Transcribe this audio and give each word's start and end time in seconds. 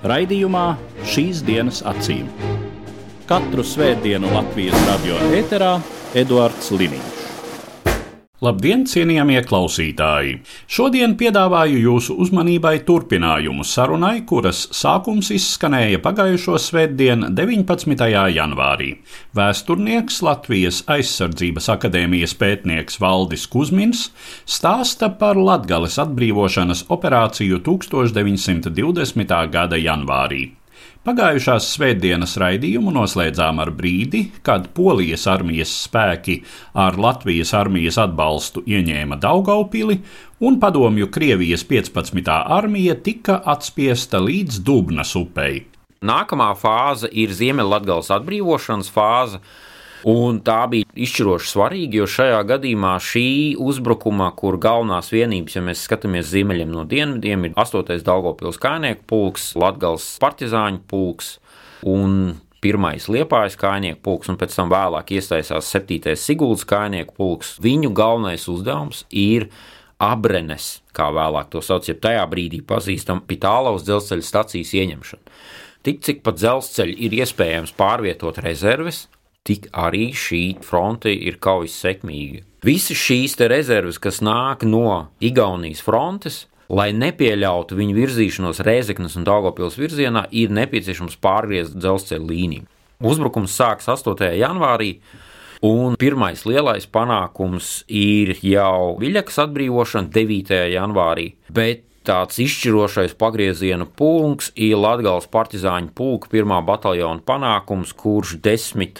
Raidījumā 0.00 0.64
šīs 1.04 1.42
dienas 1.44 1.82
acīm. 1.84 2.30
Katru 3.28 3.60
svētdienu 3.60 4.32
Latvijas 4.32 4.88
radio 4.88 5.20
eterā 5.36 5.74
Eduards 6.16 6.72
Liniņš. 6.72 7.19
Labdien, 8.40 8.86
cienījamie 8.88 9.42
klausītāji! 9.44 10.38
Šodien 10.64 11.12
piedāvāju 11.20 11.76
jūsu 11.82 12.14
uzmanībai 12.24 12.78
turpinājumu 12.88 13.66
sarunai, 13.68 14.22
kuras 14.30 14.62
sākums 14.72 15.28
izskanēja 15.36 15.98
pagājušo 16.00 16.56
svētdienu, 16.56 17.28
19. 17.36 18.06
janvārī. 18.32 18.94
Vēsturnieks 19.36 20.22
Latvijas 20.24 20.78
aizsardzības 20.88 21.68
akadēmijas 21.74 22.32
pētnieks 22.40 22.96
Valdis 23.04 23.44
Kusmins 23.44 24.06
stāsta 24.48 25.10
par 25.20 25.36
Latgales 25.36 25.98
atbrīvošanas 26.00 26.86
operāciju 26.96 27.60
1920. 27.68 29.36
gada 29.52 29.82
janvārī. 29.84 30.46
Pagājušās 31.00 31.70
svētdienas 31.74 32.34
raidījumu 32.40 32.92
noslēdzām 32.92 33.62
ar 33.62 33.70
brīdi, 33.72 34.26
kad 34.44 34.66
Polijas 34.76 35.24
armijas 35.32 35.72
spēki 35.86 36.42
ar 36.76 36.98
Latvijas 37.00 37.54
armijas 37.56 37.96
atbalstu 38.02 38.60
ieņēma 38.68 39.16
Daugaupili 39.22 39.96
un 40.44 40.60
padomju 40.60 41.08
Krievijas 41.12 41.64
15. 41.68 42.28
armija 42.28 42.98
tika 43.00 43.40
atspiesta 43.48 44.20
līdz 44.20 44.60
Dubnas 44.66 45.16
upei. 45.16 45.64
Nākamā 46.00 46.52
fāze 46.56 47.08
ir 47.12 47.32
Ziemeļvidgales 47.36 48.12
atbrīvošanas 48.16 48.92
fāze. 48.92 49.40
Un 50.08 50.38
tā 50.44 50.62
bija 50.72 50.86
izšķiroši 50.96 51.50
svarīga, 51.50 52.00
jo 52.00 52.06
šajā 52.08 52.38
gadījumā 52.48 52.94
šī 53.04 53.30
uzbrukuma, 53.60 54.30
kur 54.38 54.56
galvenās 54.60 55.10
vienības, 55.12 55.56
ja 55.58 55.64
mēs 55.64 55.82
skatāmies 55.84 56.30
ziemeļiem 56.30 56.70
no 56.72 56.86
dienvidiem, 56.88 57.50
ir 57.50 57.58
8. 57.60 57.98
Daugopils 58.06 58.60
kainieku 58.60 59.04
pulks, 59.10 59.50
Latgals 59.60 60.06
partizāņu 60.22 60.80
pulks 60.88 61.34
un 61.84 62.38
pirmais 62.64 63.08
liepājas 63.12 63.58
kainieku 63.60 64.00
pulks, 64.04 64.32
un 64.32 64.40
pēc 64.40 64.56
tam 64.56 64.72
vēlāk 64.72 65.12
iesaistās 65.16 65.68
7. 65.74 66.16
Siguldas 66.16 66.64
kainieku 66.68 67.16
pulks. 67.16 67.54
Viņu 67.60 67.92
galvenais 67.96 68.48
uzdevums 68.52 69.04
ir 69.10 69.50
abrenes, 70.00 70.78
kā 70.96 71.10
vēlāk 71.12 71.52
to 71.52 71.60
sauc, 71.64 71.88
jeb 71.88 72.00
tajā 72.00 72.24
brīdī 72.30 72.62
pazīstam 72.64 73.20
Pitālaus 73.28 73.84
dzelzceļa 73.84 74.24
stacijas 74.24 74.74
ieņemšanu. 74.80 75.40
Tik 75.84 76.02
cik 76.04 76.20
pa 76.24 76.32
dzelzceļu 76.36 76.96
ir 77.06 77.16
iespējams 77.20 77.72
pārvietot 77.76 78.40
rezerves, 78.44 79.06
tik 79.46 79.70
arī 79.72 80.10
šī 80.16 80.42
fronte 80.64 81.12
ir 81.12 81.38
kaujas 81.42 81.78
sekmīga. 81.80 82.44
Visas 82.64 82.98
šīs 83.00 83.38
rezerves, 83.48 83.98
kas 83.98 84.20
nāk 84.20 84.66
no 84.68 85.08
Igaunijas 85.24 85.80
frontes, 85.80 86.44
lai 86.68 86.90
nepieļautu 86.92 87.78
viņu 87.78 87.96
virzīšanos 87.96 88.60
Rēzeknas 88.66 89.16
un 89.18 89.24
Daugopils 89.26 89.78
virzienā, 89.80 90.26
ir 90.30 90.52
nepieciešams 90.54 91.16
pārgriezt 91.24 91.78
dzelzceļa 91.78 92.28
līniju. 92.28 92.68
Uzbrukums 93.00 93.56
sākas 93.56 93.88
8. 93.88 94.28
janvārī, 94.36 94.98
un 95.64 95.96
pirmais 96.00 96.44
lielais 96.44 96.84
panākums 96.84 97.80
ir 97.88 98.34
jau 98.44 98.98
Viļakas 99.00 99.40
atbrīvošana 99.46 100.12
9. 100.12 100.60
janvārī, 100.76 101.30
bet 101.48 101.86
tāds 102.10 102.40
izšķirošais 102.42 103.12
pagrieziena 103.18 103.86
punkts 103.86 104.50
ir 104.58 104.78
Latvijas 104.80 105.28
partizāņu 105.30 105.92
pulka 105.94 106.30
pirmā 106.32 106.58
bataljona 106.66 107.22
panākums, 107.22 107.92
kurš 107.94 108.34
10. 108.42 108.98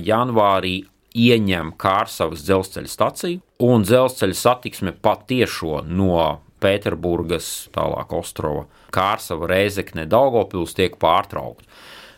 janvārī 0.00 0.76
ieņem 1.16 1.74
Kārsavas 1.80 2.44
dzelzceļa 2.46 2.92
staciju, 2.92 3.42
un 3.66 3.84
dzelzceļa 3.84 4.38
satiksme 4.40 4.94
patiešo 5.04 5.82
no 5.84 6.40
Pēterburgas, 6.62 7.68
tālāk 7.74 8.14
Ostrova, 8.16 8.64
Kārsava, 8.94 9.50
Rēzekne, 9.52 10.06
Daugopils 10.08 10.72
tiek 10.76 10.96
pārtraukta. 11.00 11.68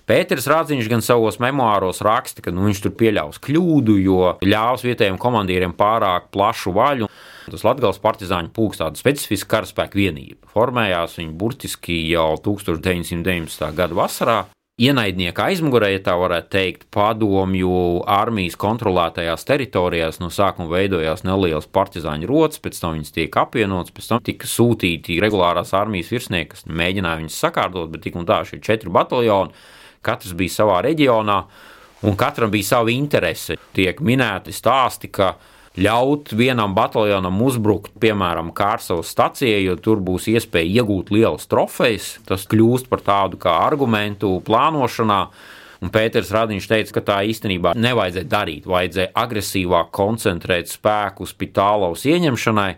Pēters 0.09 0.47
Rādziņš 0.49 0.87
gan 0.88 1.03
savos 1.05 1.37
memoāros 1.43 1.99
raksta, 2.06 2.41
ka 2.44 2.55
nu, 2.55 2.62
viņš 2.65 2.78
tur 2.87 2.94
pieļaus 2.97 3.43
kļūdu, 3.44 3.99
jo 4.00 4.31
ļāvis 4.41 4.87
vietējiem 4.87 5.19
komandieriem 5.20 5.75
pārāk 5.76 6.31
plašu 6.32 6.72
vaļu. 6.78 7.10
Tas 7.53 7.64
Latvijas 7.66 8.00
partizāņu 8.03 8.53
pulks 8.56 8.82
tāda 8.82 9.00
specifiska 9.00 9.56
karaspēka 9.56 9.98
vienība. 9.98 10.48
Formējās 10.53 11.19
viņa 11.20 11.34
burtiski 11.38 11.98
jau 12.10 12.31
1919. 12.44 13.75
gada 13.76 13.98
vasarā. 13.98 14.38
Ienaidnieka 14.78 15.48
aizmugurē, 15.50 15.88
ja 15.91 16.00
tā 16.06 16.12
varētu 16.14 16.53
teikt, 16.54 16.84
padomju 16.94 18.04
armijas 18.14 18.54
kontrolētajās 18.62 19.42
teritorijās 19.48 20.20
no 20.22 20.28
sākuma 20.31 20.70
veidojās 20.70 21.25
neliels 21.26 21.66
partizāņu 21.75 22.28
rots, 22.31 22.60
pēc 22.62 22.78
tam 22.78 22.94
viņas 22.94 23.10
tiek 23.16 23.38
apvienotas, 23.42 23.91
pēc 23.97 24.06
tam 24.12 24.22
tika 24.22 24.47
sūtīti 24.47 25.19
regulārās 25.25 25.75
armijas 25.75 26.12
virsnieki, 26.14 26.53
kas 26.53 26.62
mēģināja 26.70 27.25
viņus 27.25 27.41
sakārtot, 27.42 27.91
bet 27.91 28.06
tik 28.06 28.20
un 28.22 28.28
tā 28.31 28.38
šie 28.47 28.60
četri 28.62 28.94
bataljoni, 28.94 29.50
katrs 30.06 30.38
bija 30.38 30.54
savā 30.60 30.78
reģionā, 30.87 31.41
un 32.06 32.14
katram 32.22 32.54
bija 32.54 32.70
sava 32.70 32.94
interese. 32.94 33.58
Tiek 33.75 33.98
minēti 33.98 34.54
stāsti, 34.54 35.10
ka 35.10 35.32
ļaut 35.76 36.32
vienam 36.34 36.72
bataljonam 36.74 37.42
uzbrukt, 37.44 37.92
piemēram, 38.00 38.50
Kārsavas 38.56 39.12
stacijai, 39.12 39.60
jo 39.66 39.76
tur 39.76 40.00
būs 40.02 40.26
iespēja 40.32 40.80
iegūt 40.80 41.12
lielas 41.14 41.46
trofejas. 41.50 42.16
Tas 42.28 42.46
kļūst 42.48 42.88
par 42.90 43.04
tādu 43.04 43.40
kā 43.40 43.54
argumentu 43.66 44.38
plānošanā. 44.46 45.22
Un 45.78 45.92
Pēters 45.94 46.32
Radiņš 46.34 46.64
teica, 46.66 46.94
ka 46.96 47.02
tā 47.12 47.16
īstenībā 47.30 47.76
nevajadzēja 47.78 48.26
darīt, 48.26 48.64
vajadzēja 48.66 49.12
agresīvāk 49.14 49.92
koncentrēt 49.94 50.72
spēku 50.72 51.22
uz 51.22 51.34
Pitālaus 51.38 52.02
ieņemšanai, 52.10 52.72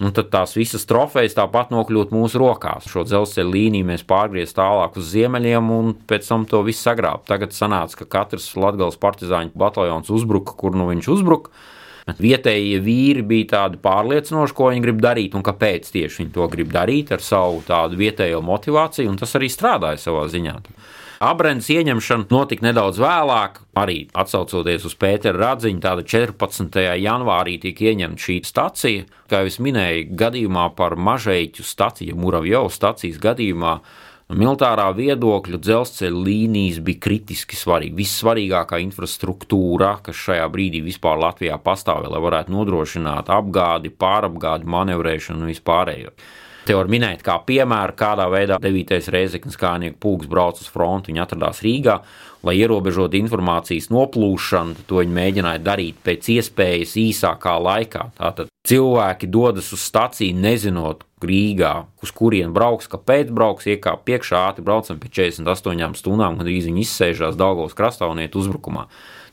un 0.00 0.14
tad 0.16 0.30
tās 0.32 0.54
visas 0.56 0.88
trofejas 0.88 1.36
tāpat 1.36 1.74
nokļūt 1.74 2.14
mūsu 2.16 2.40
rokās. 2.40 2.88
Šo 2.88 3.04
dzelzceļa 3.04 3.52
līniju 3.52 3.90
mēs 3.90 4.06
pārgriezt 4.08 4.56
tālāk 4.56 4.96
uz 4.96 5.10
ziemeļiem 5.12 5.72
un 5.74 5.92
pēc 6.08 6.30
tam 6.30 6.48
to 6.48 6.62
visu 6.64 6.86
sagrābt. 6.86 7.26
Tagad 7.28 7.52
sanāca, 7.52 8.00
ka 8.00 8.08
katrs 8.16 8.54
Latvijas 8.56 8.96
partizāņu 9.02 9.52
bataljons 9.52 10.08
uzbruka, 10.08 10.56
kur 10.56 10.78
nu 10.78 10.88
viņš 10.88 11.10
uzbruka. 11.18 11.52
Bet 12.08 12.22
vietējie 12.24 12.78
vīri 12.80 13.22
bija 13.28 13.50
tādi 13.52 13.80
pārliecinoši, 13.84 14.54
ko 14.56 14.70
viņi 14.72 14.84
grib 14.86 15.02
darīt 15.04 15.34
un 15.36 15.44
kāpēc 15.44 15.90
tieši 15.92 16.22
viņi 16.22 16.32
to 16.32 16.46
grib 16.48 16.70
darīt 16.72 17.12
ar 17.12 17.24
savu 17.24 17.60
tādu 17.66 17.98
vietējo 18.00 18.40
motivāciju, 18.44 19.10
un 19.12 19.20
tas 19.20 19.36
arī 19.36 19.50
strādāja 19.52 20.00
savā 20.08 20.24
ziņā. 20.32 20.56
Abrēnas 21.18 21.66
ieņemšana 21.74 22.28
notika 22.30 22.62
nedaudz 22.62 23.00
vēlāk, 23.02 23.56
arī 23.80 24.04
atsaucoties 24.14 24.84
uz 24.86 24.94
Pētera 24.94 25.34
radziņu. 25.40 25.80
Tāda 25.82 26.04
14. 26.06 26.78
janvārī 27.02 27.56
tika 27.58 27.88
ieņemta 27.90 28.22
šī 28.22 28.36
stacija. 28.46 29.06
Kā 29.28 29.42
jau 29.42 29.64
minēju, 29.66 30.12
gadījumā 30.20 30.68
par 30.78 30.94
mažēķu 30.94 31.66
staciju, 31.66 32.14
Muravjovas 32.22 32.78
stacijas 32.78 33.18
gadījumā, 33.20 33.80
militārā 34.36 34.90
viedokļa 34.92 35.60
dzelzceļa 35.64 36.24
līnijas 36.26 36.82
bija 36.84 37.00
kritiski 37.06 37.56
svarīga. 37.56 37.96
Vissvarīgākā 37.96 38.80
infrastruktūra, 38.84 39.94
kas 40.04 40.20
šajā 40.26 40.44
brīdī 40.52 40.82
vispār 40.84 41.16
Latvijā 41.22 41.56
pastāvēja, 41.64 42.12
lai 42.12 42.20
varētu 42.26 42.52
nodrošināt 42.52 43.32
apgādi, 43.32 43.94
pārapgādi, 43.94 44.68
manevrēšanu 44.68 45.46
un 45.46 45.54
vispārējo. 45.54 46.12
Te 46.68 46.74
var 46.76 46.90
minēt, 46.92 47.22
kā 47.24 47.38
piemēru, 47.48 47.94
kādā 47.96 48.26
veidā 48.28 48.58
9. 48.60 48.98
reizeknas 49.14 49.56
kānieku 49.56 49.96
pūks 50.04 50.28
brauc 50.28 50.58
uz 50.60 50.68
fronti. 50.68 51.08
Viņi 51.08 51.22
atradās 51.24 51.62
Rīgā, 51.64 51.94
lai 52.44 52.58
ierobežotu 52.60 53.16
informācijas 53.16 53.88
noplūšanu. 53.88 54.84
To 54.90 55.00
viņi 55.00 55.16
mēģināja 55.16 55.62
darīt 55.64 56.02
pēc 56.04 56.28
iespējas 56.36 56.92
īsākā 57.00 57.56
laikā. 57.64 58.10
Tātad 58.20 58.52
cilvēki 58.68 59.30
dodas 59.32 59.72
uz 59.72 59.88
staciju, 59.88 60.36
nezinot, 60.36 61.07
Rīgā, 61.26 61.72
uz 62.04 62.12
kurien 62.14 62.52
brauks, 62.54 62.88
kāpēc 62.90 63.32
brauks, 63.34 63.66
iekāp 63.66 64.04
piekšā, 64.06 64.44
ātri 64.50 64.64
braucam 64.66 65.00
pēc 65.02 65.16
48 65.34 65.98
stundām, 65.98 66.38
kad 66.38 66.46
drīz 66.46 66.68
viņi 66.68 66.84
izsēžās 66.84 67.38
Daugavas 67.38 67.76
krastā 67.78 68.10
un 68.10 68.22
iet 68.22 68.36
uzbrukumā. 68.38 68.86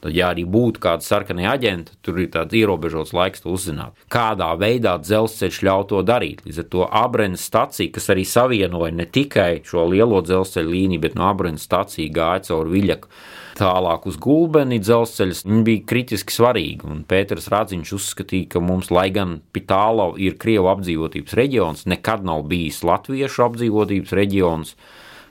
Tad, 0.06 0.14
ja 0.14 0.28
arī 0.30 0.44
būtu 0.46 0.78
kāda 0.84 1.02
sarkanie 1.02 1.48
aģenti, 1.50 1.96
tur 2.06 2.20
ir 2.22 2.28
tāds 2.30 2.54
ierobežots 2.54 3.10
laiks 3.18 3.42
to 3.42 3.50
uzzināt. 3.56 3.96
Kādā 4.14 4.52
veidā 4.62 5.00
dzelzceļš 5.02 5.64
ļauj 5.66 5.86
to 5.90 6.02
darīt? 6.06 6.44
Līdz 6.46 6.60
ar 6.62 6.68
to 6.76 6.84
Abrenes 7.00 7.46
stacija, 7.50 7.90
kas 7.96 8.12
arī 8.14 8.22
savienoja 8.30 8.94
ne 8.94 9.08
tikai 9.10 9.64
šo 9.66 9.88
lielo 9.90 10.20
dzelzceļa 10.22 10.70
līniju, 10.70 11.02
bet 11.08 11.18
no 11.18 11.26
Abrenes 11.32 11.66
stācija 11.66 12.14
gāja 12.14 12.44
caur 12.52 12.70
Viļaku 12.70 13.10
tālāk 13.56 14.06
uz 14.06 14.20
gulbeni 14.22 14.78
dzelzceļš 14.84 15.42
bija 15.66 15.86
kritiski 15.90 16.36
svarīgi. 16.38 16.86
Un 16.86 17.02
Pēters 17.10 17.50
Rādziņš 17.50 17.96
uzskatīja, 17.98 18.52
ka 18.54 18.62
mums, 18.62 18.92
lai 18.94 19.08
gan 19.16 19.40
Pitālo 19.56 20.12
ir 20.22 20.38
Krievu 20.38 20.70
apdzīvotības 20.76 21.34
reģions, 21.40 21.88
nekad 21.90 22.28
nav 22.30 22.46
bijis 22.52 22.84
latviešu 22.86 23.48
apdzīvotības 23.48 24.14
reģions. 24.22 24.76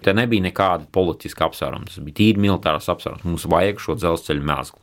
Te 0.05 0.13
nebija 0.13 0.45
nekāda 0.45 0.85
politiska 0.93 1.49
apsvēruma. 1.49 1.89
Tas 1.89 2.03
bija 2.05 2.21
tīri 2.21 2.43
militārs 2.45 2.91
apsvērums. 2.93 3.25
Mums 3.25 3.49
vajag 3.49 3.81
šo 3.81 3.97
dzelzceļa 3.97 4.49
mēslu. 4.53 4.83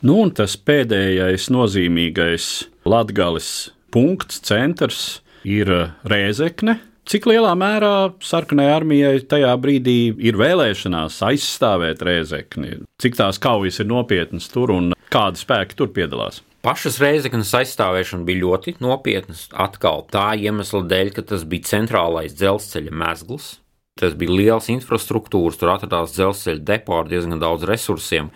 Nu, 0.00 0.16
un 0.24 0.30
tas 0.32 0.56
pēdējais 0.56 1.50
nozīmīgais 1.52 2.46
latgales 2.88 3.70
punkts, 3.92 4.40
centrs 4.48 5.20
ir 5.44 5.68
Rēzekne. 6.08 6.78
Cik 7.10 7.26
lielā 7.26 7.50
mērā 7.58 8.12
sarkanajai 8.22 8.74
armijai 8.76 9.14
tajā 9.28 9.50
brīdī 9.60 9.96
ir 10.24 10.36
vēlēšanās 10.38 11.16
aizstāvēt 11.26 12.04
Rēzekni? 12.06 12.76
Cik 13.02 13.18
tās 13.18 13.40
kaujas 13.42 13.80
ir 13.82 13.88
nopietnas 13.90 14.46
tur 14.52 14.72
un 14.74 14.92
kādi 15.12 15.40
spēki 15.40 15.78
tur 15.78 15.90
piedalās? 15.96 16.42
Pašas 16.64 16.98
reizeknas 17.00 17.54
aizstāvēšana 17.56 18.26
bija 18.28 18.42
ļoti 18.42 18.76
nopietna. 18.84 19.36
Atkal 19.64 20.04
tā 20.12 20.26
iemesla 20.36 20.82
dēļ, 20.86 21.12
ka 21.16 21.24
tas 21.32 21.46
bija 21.48 21.70
centrālais 21.72 22.36
dzelzceļa 22.36 22.92
mezgls. 23.02 23.54
Tas 24.00 24.14
bija 24.16 24.32
liels 24.32 24.70
infrastruktūras, 24.72 25.58
tur 25.60 25.74
atradās 25.74 26.14
dzelzceļa 26.16 26.64
depo 26.64 26.96
ar 26.96 27.10
diezgan 27.10 27.40
daudz 27.42 27.66
resursiem. 27.68 28.30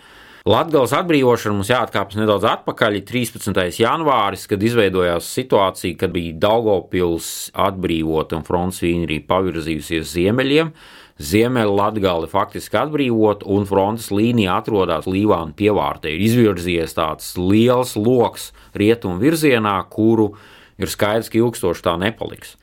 Latvijas 0.45 0.91
atbrīvošana 0.93 1.55
mums 1.57 1.71
jāatkāpjas 1.71 2.19
nedaudz 2.19 2.45
atpakaļ. 2.45 2.99
13. 3.09 3.79
janvāris, 3.81 4.43
kad 4.45 4.61
izveidojās 4.61 5.25
situācija, 5.33 5.97
kad 5.97 6.13
bija 6.13 6.35
Daugopils 6.43 7.49
atbrīvota 7.57 8.37
un 8.37 8.45
fronts 8.45 8.83
vīnrī 8.85 9.17
pavirzījusies 9.25 10.11
ziemeļiem. 10.11 10.69
Ziemeļlatgali 11.15 12.29
faktiski 12.29 12.77
atbrīvot, 12.77 13.41
un 13.49 13.65
frontes 13.65 14.11
līnija 14.13 14.59
atrodas 14.59 15.07
Līvāna 15.09 15.55
pievārtē. 15.57 16.13
Ir 16.13 16.27
izvirzījies 16.27 16.93
tāds 16.93 17.31
liels 17.41 17.95
lokus 17.97 18.51
rietumu 18.77 19.17
virzienā, 19.23 19.79
kuru 19.89 20.35
ir 20.77 20.93
skaidrs, 20.93 21.31
ka 21.33 21.41
ilgstoši 21.41 21.87
tā 21.87 21.97
nepaliks. 22.05 22.53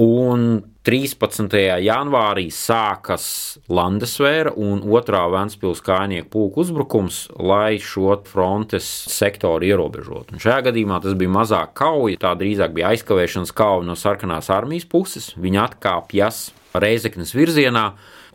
Un 0.00 0.62
13. 0.84 1.54
janvārī 1.80 2.48
sākas 2.52 3.26
Landesvēra 3.72 4.50
un 4.60 4.82
otrā 4.84 5.22
Vēncpils 5.32 5.80
kājnieku 5.86 6.28
pulku 6.32 6.64
uzbrukums, 6.64 7.20
lai 7.38 7.78
šo 7.80 8.16
frontes 8.28 8.88
sektoru 9.14 9.64
ierobežotu. 9.70 10.34
Un 10.34 10.42
šajā 10.42 10.66
gadījumā 10.66 10.98
tas 11.04 11.14
bija 11.18 11.32
mazāk 11.36 11.72
kauja, 11.78 12.18
tā 12.26 12.34
drīzāk 12.40 12.74
bija 12.76 12.90
aizkavēšanas 12.90 13.54
kauja 13.56 13.86
no 13.86 13.96
sarkanās 13.96 14.50
armijas 14.52 14.84
puses. 14.90 15.30
Viņi 15.38 15.62
atkāpjas 15.62 16.48
Reizeknas 16.74 17.30
virzienā. 17.36 17.92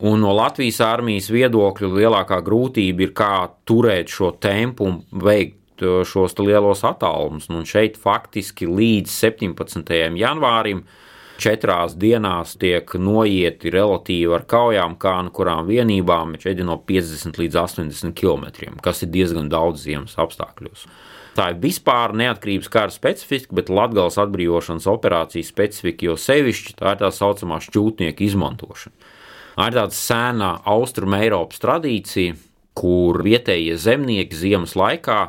Un 0.08 0.22
no 0.24 0.32
Latvijas 0.32 0.80
armijas 0.86 1.28
viedokļa 1.28 1.90
lielākā 1.92 2.40
grūtība 2.46 3.04
ir, 3.04 3.12
kā 3.12 3.34
turēt 3.68 4.10
šo 4.14 4.32
tempu 4.40 4.88
un 4.88 5.02
veikt 5.12 5.84
uh, 5.84 6.00
šos 6.08 6.38
lielos 6.40 6.86
attālumus. 6.88 7.50
Un 7.52 7.68
šeit 7.68 8.00
faktiski 8.00 8.70
līdz 8.70 9.12
17. 9.12 9.94
janvārim 10.24 10.86
četrās 11.40 11.96
dienās 12.00 12.56
tiek 12.60 12.92
noieti 13.00 13.72
relatīvi 13.74 14.36
ar 14.36 14.46
kaujām, 14.50 14.98
kā 15.02 15.16
no 15.26 15.34
kurām 15.36 15.68
vienībām 15.70 16.36
ir 16.38 16.64
no 16.68 16.78
50 16.88 17.40
līdz 17.40 17.62
80 17.64 18.16
km, 18.18 18.76
kas 18.84 19.04
ir 19.04 19.14
diezgan 19.14 19.50
daudz 19.52 19.88
ziemas 19.88 20.18
apstākļos. 20.20 20.86
Tā 21.38 21.52
ir 21.54 21.60
vispār 21.62 22.12
neatkarības 22.20 22.68
kara 22.74 22.92
specifika, 22.92 23.54
bet 23.56 23.70
Latvijas 23.72 24.18
atbrīvošanas 24.20 24.90
operācijas 24.92 25.52
specifika, 25.54 26.10
jo 26.10 26.18
sevišķi 26.20 26.76
tā 26.82 26.96
ir 26.96 27.02
tā 27.04 27.12
saucamā 27.16 27.62
šķūtnieka 27.64 28.26
izmantošana. 28.26 29.12
Tā 29.56 29.68
ir 29.70 29.76
tāda 29.76 29.96
sena 29.96 30.50
austrumu 30.68 31.20
Eiropas 31.20 31.62
tradīcija, 31.64 32.36
kur 32.80 33.22
vietējie 33.24 33.78
zemnieki 33.80 34.36
ziemas 34.36 34.76
laikā 34.80 35.22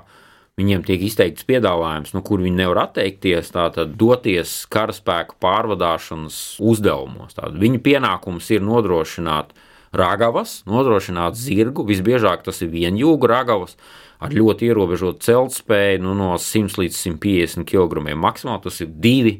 viņiem 0.60 0.84
tiek 0.86 1.02
izteikts 1.08 1.46
piedāvājums, 1.48 2.12
no 2.14 2.22
kur 2.26 2.42
viņi 2.44 2.60
nevar 2.60 2.84
atteikties, 2.84 3.50
tātad 3.54 3.96
doties 4.00 4.52
karaspēku 4.72 5.38
pārvadāšanas 5.42 6.60
uzdevumos. 6.62 7.34
Tātad 7.38 7.58
viņa 7.60 7.82
pienākums 7.84 8.52
ir 8.54 8.64
nodrošināt 8.66 9.54
ragavas, 9.96 10.60
nodrošināt 10.70 11.38
zirgu, 11.38 11.84
visbiežāk 11.88 12.44
tas 12.46 12.62
ir 12.62 12.70
vienjūgu 12.72 13.30
ragavas, 13.30 13.76
ar 14.20 14.34
ļoti 14.36 14.68
ierobežotu 14.70 15.24
celtspēju, 15.26 16.02
nu, 16.04 16.14
no 16.18 16.34
100 16.38 16.82
līdz 16.82 16.98
150 17.08 17.66
kg. 17.68 18.04
Maksimāli 18.14 18.66
tas 18.68 18.80
ir 18.84 18.92
divi, 19.02 19.38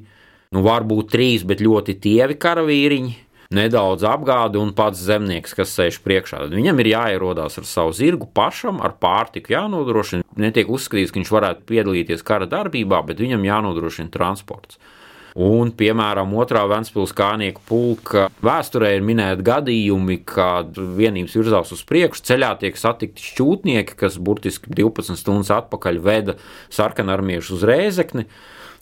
nu, 0.54 0.64
varbūt 0.66 1.12
trīs, 1.12 1.44
bet 1.46 1.62
ļoti 1.64 1.98
tievi 2.02 2.38
karavīriņi. 2.40 3.16
Nedaudz 3.50 4.04
apgādi 4.06 4.60
un 4.60 4.68
pats 4.78 5.00
zemnieks, 5.02 5.56
kas 5.58 5.72
sēž 5.74 5.96
priekšā. 6.04 6.44
Tad 6.44 6.52
viņam 6.54 6.78
ir 6.84 6.92
jāierodās 6.92 7.58
ar 7.58 7.64
savu 7.66 7.90
zirgu 7.98 8.28
pašam, 8.30 8.78
ar 8.78 8.94
pārtiku 9.02 9.56
jānodrošina. 9.56 10.22
Netiek 10.38 10.70
uzskatīts, 10.70 11.10
ka 11.10 11.18
viņš 11.18 11.32
varētu 11.34 11.66
piedalīties 11.66 12.22
kara 12.22 12.46
darbībā, 12.46 13.00
bet 13.08 13.18
viņam 13.18 13.48
jānodrošina 13.48 14.14
transports. 14.14 14.78
Un, 15.34 15.72
piemēram, 15.74 16.30
otrā 16.38 16.62
Vēncpils 16.70 17.10
kānieku 17.18 17.62
pulka 17.66 18.28
vēsturē 18.46 18.92
ir 18.96 19.04
minēti 19.06 19.42
gadījumi, 19.50 20.20
kad 20.30 20.78
vienības 20.78 21.34
virzās 21.38 21.74
uz 21.74 21.82
priekšu, 21.90 22.22
ceļā 22.30 22.52
tiek 22.62 22.78
satikti 22.78 23.26
šķūtnieki, 23.32 23.98
kas 23.98 24.18
burtiski 24.22 24.70
12 24.78 25.18
stundas 25.18 25.50
atpakaļ 25.58 26.00
veda 26.06 26.38
sarkanarmiešu 26.70 27.58
uz 27.58 27.66
rēzekni. 27.66 28.28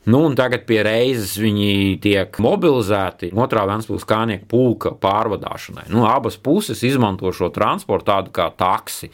Nu, 0.08 0.22
tagad 0.32 0.64
pie 0.68 0.80
reizes 0.86 1.34
viņi 1.36 1.98
tiek 2.00 2.38
mobilizēti 2.40 3.28
otrā 3.36 3.66
Vēncpils 3.68 4.06
kānieku 4.08 4.48
pulka 4.48 4.94
pārvadāšanai. 4.96 5.88
Nu, 5.92 6.06
abas 6.08 6.38
puses 6.40 6.80
izmanto 6.86 7.28
šo 7.34 7.50
transportu 7.52 8.08
tādu 8.08 8.32
kā 8.32 8.48
taksi. 8.56 9.10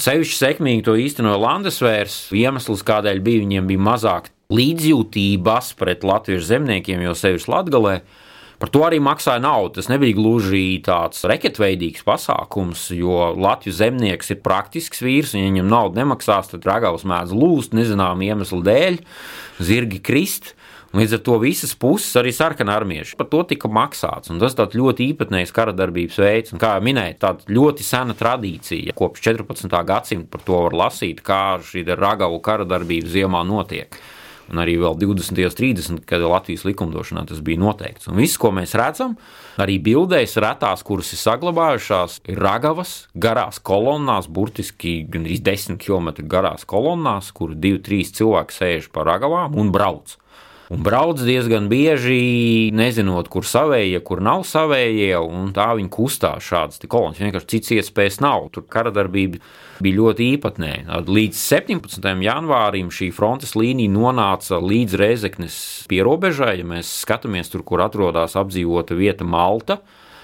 Sevišķi 0.00 0.38
sekmīgi 0.38 0.84
to 0.86 0.94
īstenoja 1.00 1.40
Landesvērs. 1.40 2.28
Iemesls, 2.36 2.84
kādēļ 2.86 3.18
bija, 3.26 3.42
viņiem 3.42 3.66
bija 3.72 3.82
mazāk 3.90 4.30
līdzjūtības 4.54 5.74
pret 5.78 6.06
latviešu 6.06 6.46
zemniekiem, 6.46 7.02
jo 7.04 7.16
sevišķi 7.18 7.50
Latvijā. 7.50 8.00
Par 8.60 8.68
to 8.68 8.82
arī 8.84 8.98
maksāja 9.00 9.40
naudu. 9.40 9.78
Tas 9.78 9.88
nebija 9.88 10.18
gluži 10.18 10.82
tāds 10.84 11.24
reketveidīgs 11.28 12.04
pasākums, 12.04 12.90
jo 12.92 13.32
Latvijas 13.40 13.80
zemnieks 13.80 14.34
ir 14.34 14.42
praktisks 14.44 15.00
vīrs, 15.00 15.32
un 15.32 15.46
ja 15.46 15.48
viņam 15.48 15.70
naudu 15.72 16.00
nemaksās, 16.02 16.52
tad 16.52 16.68
ragavs 16.68 17.06
mēdz 17.08 17.32
lūst 17.32 17.76
nezināmu 17.76 18.28
iemeslu 18.28 18.60
dēļ, 18.66 19.00
zirgi 19.64 20.02
krist. 20.04 20.54
Līdz 20.90 21.12
ar 21.14 21.20
to 21.22 21.36
visas 21.38 21.70
puses, 21.78 22.10
arī 22.18 22.32
sarkanā 22.34 22.74
armieši, 22.80 23.14
par 23.14 23.28
to 23.30 23.44
tika 23.46 23.68
maksāts. 23.70 24.32
Tas 24.42 24.56
ir 24.58 24.78
ļoti 24.80 25.06
īpatnējs 25.12 25.54
kara 25.54 25.70
darbības 25.70 26.18
veids, 26.18 26.50
un, 26.50 26.58
kā 26.58 26.74
jau 26.74 26.82
minēju, 26.82 27.16
tāda 27.22 27.46
ļoti 27.46 27.86
sena 27.86 28.16
tradīcija. 28.18 28.96
Kopš 28.98 29.22
14. 29.28 29.70
gadsimta 29.86 30.34
par 30.34 30.42
to 30.42 30.64
var 30.66 30.74
lasīt, 30.84 31.22
kā 31.22 31.60
šī 31.62 31.86
ragavu 31.94 32.42
kara 32.42 32.66
darbība 32.66 33.14
ziemā 33.14 33.46
notiek 33.46 33.94
un 34.50 34.60
arī 34.62 34.76
vēl 34.82 34.96
20. 34.98 35.40
un 35.46 35.56
30. 35.60 36.04
kad 36.08 36.24
Latvijas 36.24 36.64
likumdošanā 36.68 37.24
tas 37.30 37.42
bija 37.44 37.60
noteikts. 37.62 38.08
Un 38.10 38.18
viss, 38.20 38.38
ko 38.40 38.52
mēs 38.54 38.74
redzam, 38.78 39.16
arī 39.60 39.78
bildēs 39.82 40.36
retās, 40.42 40.84
kuras 40.86 41.12
ir 41.14 41.22
saglabājušās, 41.22 42.20
ir 42.30 42.40
ragavas 42.42 42.94
garās 43.14 43.60
kolonnās, 43.62 44.30
burtiski 44.30 45.00
gandrīz 45.10 45.44
10 45.46 45.80
km 45.82 46.26
garās 46.30 46.66
kolonnās, 46.68 47.30
kur 47.36 47.54
2-3 47.54 48.16
cilvēki 48.20 48.58
sēž 48.58 48.90
pa 48.94 49.06
ragavām 49.06 49.58
un 49.60 49.72
brauc 49.74 50.18
un 50.70 50.82
brauc 50.86 51.18
diezgan 51.18 51.66
bieži, 51.70 52.70
nezinot, 52.76 53.28
kur 53.32 53.46
savējie, 53.46 53.98
kur 54.06 54.22
nav 54.22 54.44
savējie, 54.46 55.16
un 55.18 55.50
tā 55.54 55.66
viņi 55.74 55.90
kustās 55.90 56.46
šādas 56.46 56.84
kolonas. 56.86 57.18
Vienkārši 57.18 57.50
cits 57.56 57.74
iespējas 57.80 58.20
nav. 58.22 58.46
Tur 58.54 58.68
kara 58.70 58.92
darbība 58.94 59.42
bija 59.82 59.98
ļoti 59.98 60.28
īpatnēja. 60.36 61.02
Līdz 61.10 61.42
17. 61.42 62.10
janvārim 62.22 62.92
šī 62.94 63.10
frontes 63.16 63.56
līnija 63.58 63.90
nonāca 63.90 64.60
līdz 64.62 64.98
Reizeknes 65.00 65.56
pierobežai, 65.90 66.60
ja 66.62 66.68
mēs 66.76 66.92
skatāmies 67.02 67.50
tur, 67.50 67.66
kur 67.66 67.82
atrodas 67.82 68.38
apdzīvota 68.38 68.98
vieta 68.98 69.26
Malta. 69.26 69.80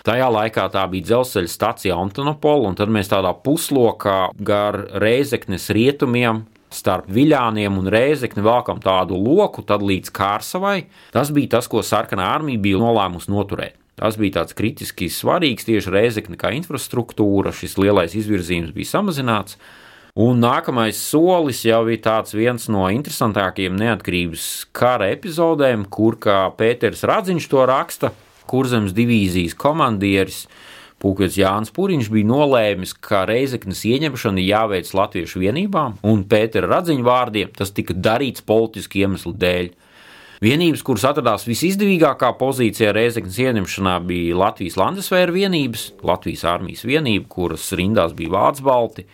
Tajā 0.07 0.29
laikā 0.31 0.69
tā 0.71 0.85
bija 0.87 1.09
dzelzceļa 1.09 1.50
stacija 1.50 1.97
Antonopola, 1.99 2.69
un 2.71 2.76
tad 2.79 2.93
mēs 2.95 3.11
tādā 3.11 3.33
puslokā 3.35 4.29
gar 4.47 4.79
Reizeknes 5.03 5.67
rietumiem 5.75 6.45
starp 6.76 7.09
viļāniem 7.12 7.80
un 7.80 7.88
rēzekni 7.92 8.45
velkam 8.45 8.83
tādu 8.85 9.16
loku, 9.18 9.64
tad 9.66 9.85
līdz 9.85 10.12
kārsavai. 10.14 10.87
Tas 11.14 11.33
bija 11.35 11.56
tas, 11.56 11.71
ko 11.73 11.83
sarkanā 11.85 12.28
armija 12.37 12.62
bija 12.62 12.83
nolēmusi 12.83 13.33
noturēt. 13.33 13.78
Tas 13.97 14.18
bija 14.21 14.42
tāds 14.42 14.56
kritiski 14.56 15.09
svarīgs 15.09 15.64
tieši 15.64 15.92
rēzekne 15.92 16.37
kā 16.37 16.52
infrastruktūra, 16.52 17.54
šis 17.56 17.78
lielais 17.80 18.12
izvirzījums 18.18 18.75
bija 18.76 18.92
samazināts. 18.92 19.56
Un 20.16 20.40
nākamais 20.40 20.97
solis 20.97 21.62
jau 21.64 21.83
tāds 22.00 22.33
viens 22.37 22.68
no 22.73 22.87
interesantākajiem 22.92 23.76
neatkarības 23.76 24.45
kara 24.76 25.11
epizodēm, 25.12 25.85
kur 25.92 26.16
kā 26.21 26.38
Pēters 26.56 27.04
Radziņš 27.09 27.49
to 27.52 27.64
raksta, 27.68 28.12
kurzems 28.49 28.95
divīzijas 28.97 29.56
komandieris 29.61 30.47
Pūkets 31.03 31.37
Jānis 31.37 31.73
Pūriņš 31.76 32.09
bija 32.09 32.29
nolēmis, 32.31 32.95
ka 33.05 33.26
Reizeknas 33.29 33.83
ieņemšana 33.85 34.41
jāveic 34.41 34.93
latviešu 34.97 35.43
vienībām, 35.43 35.99
un 36.09 36.23
Pētera 36.31 36.71
radziņu 36.71 37.05
vārdiem 37.05 37.50
tas 37.57 37.75
tika 37.76 37.93
darīts 37.93 38.45
politiski 38.47 39.05
iemeslu 39.05 39.35
dēļ. 39.37 39.69
Vienības, 40.45 40.83
kuras 40.85 41.05
atradās 41.09 41.47
visizdevīgākā 41.49 42.31
pozīcijā 42.41 42.91
Reizeknas 42.97 43.37
ieņemšanā, 43.41 43.95
bija 44.09 44.41
Latvijas 44.41 44.76
Landesvēra 44.81 45.33
vienības, 45.33 45.87
Latvijas 46.05 46.45
armijas 46.49 46.85
vienība, 46.88 47.29
kuras 47.33 47.69
rindās 47.76 48.17
bija 48.17 48.33
Vācu 48.35 48.67
balti. 48.67 49.07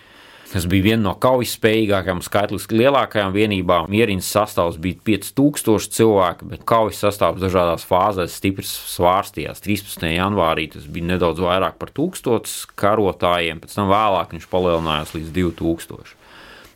Kas 0.53 0.67
bija 0.69 0.85
viena 0.91 1.03
no 1.07 1.13
kaujas 1.21 1.55
spējīgākajām, 1.57 2.21
skaitliski 2.25 2.77
lielākajām 2.77 3.33
vienībām. 3.35 3.89
Mierīnas 3.93 4.29
sastāvs 4.35 4.79
bija 4.83 5.01
5000 5.09 5.97
cilvēku, 5.97 6.49
bet 6.53 6.67
kaujas 6.69 7.01
sastāvs 7.07 7.41
dažādās 7.43 7.87
fāzēs 7.89 8.37
stipri 8.37 8.69
svārstījās. 8.69 9.65
13. 9.65 10.09
janvārī 10.13 10.69
tas 10.75 10.89
bija 10.93 11.15
nedaudz 11.15 11.41
vairāk 11.43 11.79
par 11.81 11.93
1000 11.97 12.75
karotājiem, 12.79 13.63
pēc 13.63 13.79
tam 13.79 13.93
vēlāk 13.93 14.37
viņš 14.37 14.49
palielinājās 14.53 15.15
līdz 15.17 15.33
2000. 15.41 16.19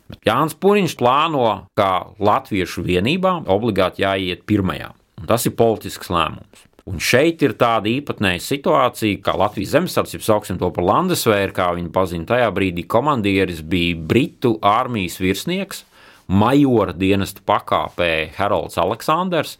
Bet 0.07 0.23
Jānis 0.27 0.55
Pūriņš 0.55 0.95
plāno, 0.99 1.47
ka 1.77 1.89
latviešu 2.23 2.85
vienībām 2.85 3.49
obligāti 3.51 4.05
jāiet 4.05 4.45
pirmajā. 4.47 4.93
Un 5.17 5.29
tas 5.29 5.45
ir 5.49 5.55
politisks 5.57 6.11
lēmums. 6.13 6.66
Un 6.87 7.01
šeit 7.03 7.41
ir 7.43 7.57
tāda 7.59 7.89
īpatnēja 7.91 8.39
situācija, 8.45 9.19
ka 9.25 9.33
Latvijas 9.35 9.73
zemesardze, 9.75 10.21
sauksim 10.23 10.59
to 10.61 10.69
par 10.71 10.85
Landesvēru, 10.87 11.51
kā 11.55 11.65
viņi 11.75 11.91
pazina 11.91 12.29
tajā 12.29 12.47
brīdī, 12.55 12.85
komandieris 12.87 13.59
bija 13.59 13.97
Britu 14.07 14.53
armijas 14.63 15.17
virsnieks, 15.19 15.83
majora 16.31 16.95
dienesta 16.95 17.43
pakāpē 17.47 18.29
Harolds 18.37 18.79
Aleksandrs, 18.79 19.57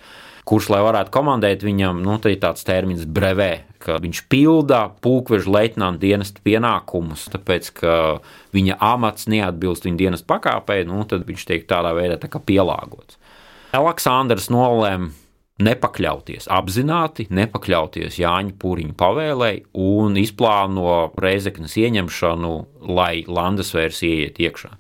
kurš, 0.47 0.69
lai 0.71 0.79
varētu 0.85 1.11
komandēt 1.11 1.67
viņam, 1.67 1.99
nu, 2.05 2.15
tā 2.23 2.31
ir 2.31 2.39
tāds 2.45 2.63
termins 2.67 3.03
brevē, 3.03 3.65
ka 3.83 3.99
viņš 3.99 4.23
pilda 4.31 4.85
pulkveža 5.03 5.51
leitnanta 5.51 6.05
dienesta 6.05 6.39
pienākumus, 6.47 7.27
tāpēc, 7.35 7.71
ka 7.81 7.93
viņa 8.55 8.79
amats 8.93 9.27
neatbilst 9.27 9.83
viņa 9.83 10.03
dienesta 10.05 10.31
pakāpē, 10.31 10.85
nu, 10.87 11.03
tad 11.03 11.27
viņš 11.27 11.47
tiek 11.51 11.67
tādā 11.67 11.91
veidā 11.97 12.15
tā 12.23 12.31
pielāgots. 12.39 13.19
Aleksandrs 13.75 14.47
nolēma 14.47 15.11
nepakļauties, 15.63 16.47
apzināti 16.53 17.27
nepakļauties 17.33 18.19
Jāņa 18.21 18.55
Pūriņa 18.61 18.95
pavēlei 18.97 19.55
un 19.81 20.17
izplāno 20.21 21.11
Reizeknas 21.17 21.77
ieņemšanu, 21.81 22.53
lai 22.93 23.23
Landesvērs 23.25 24.03
ieiet 24.05 24.41
iekšā. 24.43 24.73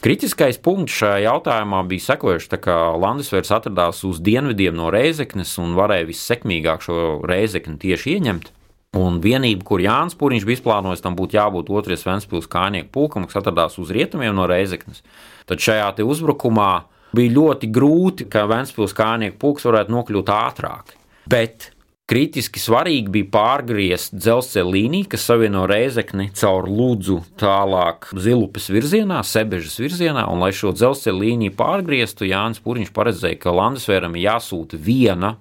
Kritiskais 0.00 0.56
punkts 0.62 0.94
šajā 0.96 1.26
jautājumā 1.26 1.82
bija 1.90 2.06
sekojošs, 2.14 2.54
ka 2.64 2.76
Landesvērs 2.96 3.50
atradās 3.52 4.00
uz 4.08 4.22
dienvidiem 4.24 4.78
no 4.78 4.88
Reizeknas 4.94 5.58
un 5.60 5.74
varēja 5.76 6.08
vissekmīgāk 6.08 6.86
šo 6.86 7.02
Reizekni 7.28 7.76
tieši 7.82 8.16
ieņemt. 8.16 8.48
Un 8.96 9.20
vienība, 9.22 9.62
kur 9.66 9.82
Jānis 9.82 10.16
Pūriņš 10.18 10.46
bija 10.48 10.58
izplānojis, 10.58 11.02
tam 11.04 11.14
būtu 11.18 11.36
jābūt 11.36 11.68
otrais 11.70 12.02
Ventspils 12.06 12.48
kājnieku 12.50 12.90
pulkam, 12.96 13.26
kas 13.28 13.38
atradās 13.38 13.76
uz 13.78 13.92
rietumiem 13.94 14.34
no 14.34 14.48
Reizeknas. 14.50 15.04
Tad 15.46 15.62
šajā 15.62 15.92
uzbrukumā 16.02 16.72
bija 17.16 17.34
ļoti 17.36 17.70
grūti, 17.74 18.28
ka 18.30 18.46
Vēnspils 18.50 18.96
kājnieku 18.96 19.38
pulks 19.40 19.66
varētu 19.68 19.94
nokļūt 19.94 20.32
ātrāk. 20.34 20.94
Bet 21.30 21.70
kritiski 22.10 22.58
svarīgi 22.58 23.12
bija 23.14 23.28
pārgriezt 23.30 24.16
dzelzceļa 24.18 24.72
līniju, 24.74 25.08
kas 25.12 25.26
savieno 25.28 25.62
Reizekni 25.70 26.30
caur 26.34 26.66
Lūdzu 26.66 27.20
tālāk 27.38 28.08
Zilupes 28.18 28.66
virzienā, 28.72 29.20
Sebežas 29.26 29.78
virzienā, 29.78 30.26
un 30.30 30.42
lai 30.42 30.50
šo 30.56 30.72
dzelzceļa 30.74 31.22
līniju 31.22 31.54
pārgrieztu, 31.58 32.26
Jānis 32.26 32.62
Puriņš 32.64 32.90
paredzēja, 32.96 33.38
ka 33.42 33.54
Landesvēram 33.54 34.18
jāsūta 34.18 34.80
viena 34.80 35.36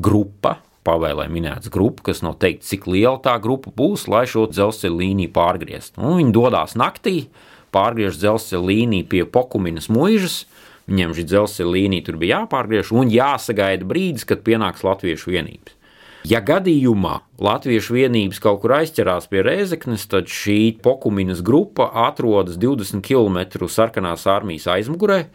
grupa, 0.00 0.58
pavēlē 0.84 1.28
minēts 1.32 1.72
grupa, 1.72 2.10
kas 2.10 2.24
nav 2.24 2.38
teikt, 2.40 2.64
cik 2.68 2.88
liela 2.88 3.18
tā 3.24 3.36
grupa 3.42 3.72
būs, 3.76 4.08
lai 4.08 4.24
šo 4.28 4.46
dzelzceļa 4.52 5.00
līniju 5.00 5.32
pārgrieztu. 5.36 6.00
Un 6.00 6.18
viņi 6.22 6.34
dodas 6.36 6.76
naktī, 6.80 7.26
pārgriež 7.74 8.16
dzelzceļa 8.20 8.64
līniju 8.70 9.10
pie 9.12 9.24
Pokuminas 9.28 9.90
mūžas, 9.92 10.44
Viņiem 10.90 11.14
šī 11.16 11.24
dzelzceļa 11.30 11.72
līnija 11.76 12.06
tur 12.08 12.18
bija 12.20 12.42
jāpārgriež 12.42 12.92
un 12.92 13.12
jāsagaida 13.12 13.86
brīdis, 13.88 14.26
kad 14.28 14.44
pienāks 14.44 14.84
latviešu 14.84 15.32
vienības. 15.32 15.78
Ja 16.24 16.38
gadījumā 16.40 17.18
latviešu 17.44 17.98
vienības 17.98 18.38
kaut 18.40 18.62
kur 18.62 18.72
aizķerās 18.78 19.26
pie 19.28 19.42
Rēzeknes, 19.44 20.06
tad 20.08 20.30
šī 20.32 20.78
pokuminas 20.84 21.42
grupa 21.44 21.90
atrodas 22.06 22.56
20 22.60 23.04
km 23.04 23.68
sarkanās 23.68 24.24
armijas 24.32 24.64
aizmugurē 24.72 25.26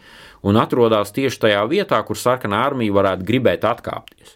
un 0.42 0.58
atrodas 0.58 1.14
tieši 1.14 1.44
tajā 1.46 1.62
vietā, 1.70 2.02
kur 2.06 2.18
sarkanā 2.18 2.64
armija 2.66 2.96
varētu 2.98 3.28
gribēt 3.28 3.66
atkāpties. 3.70 4.34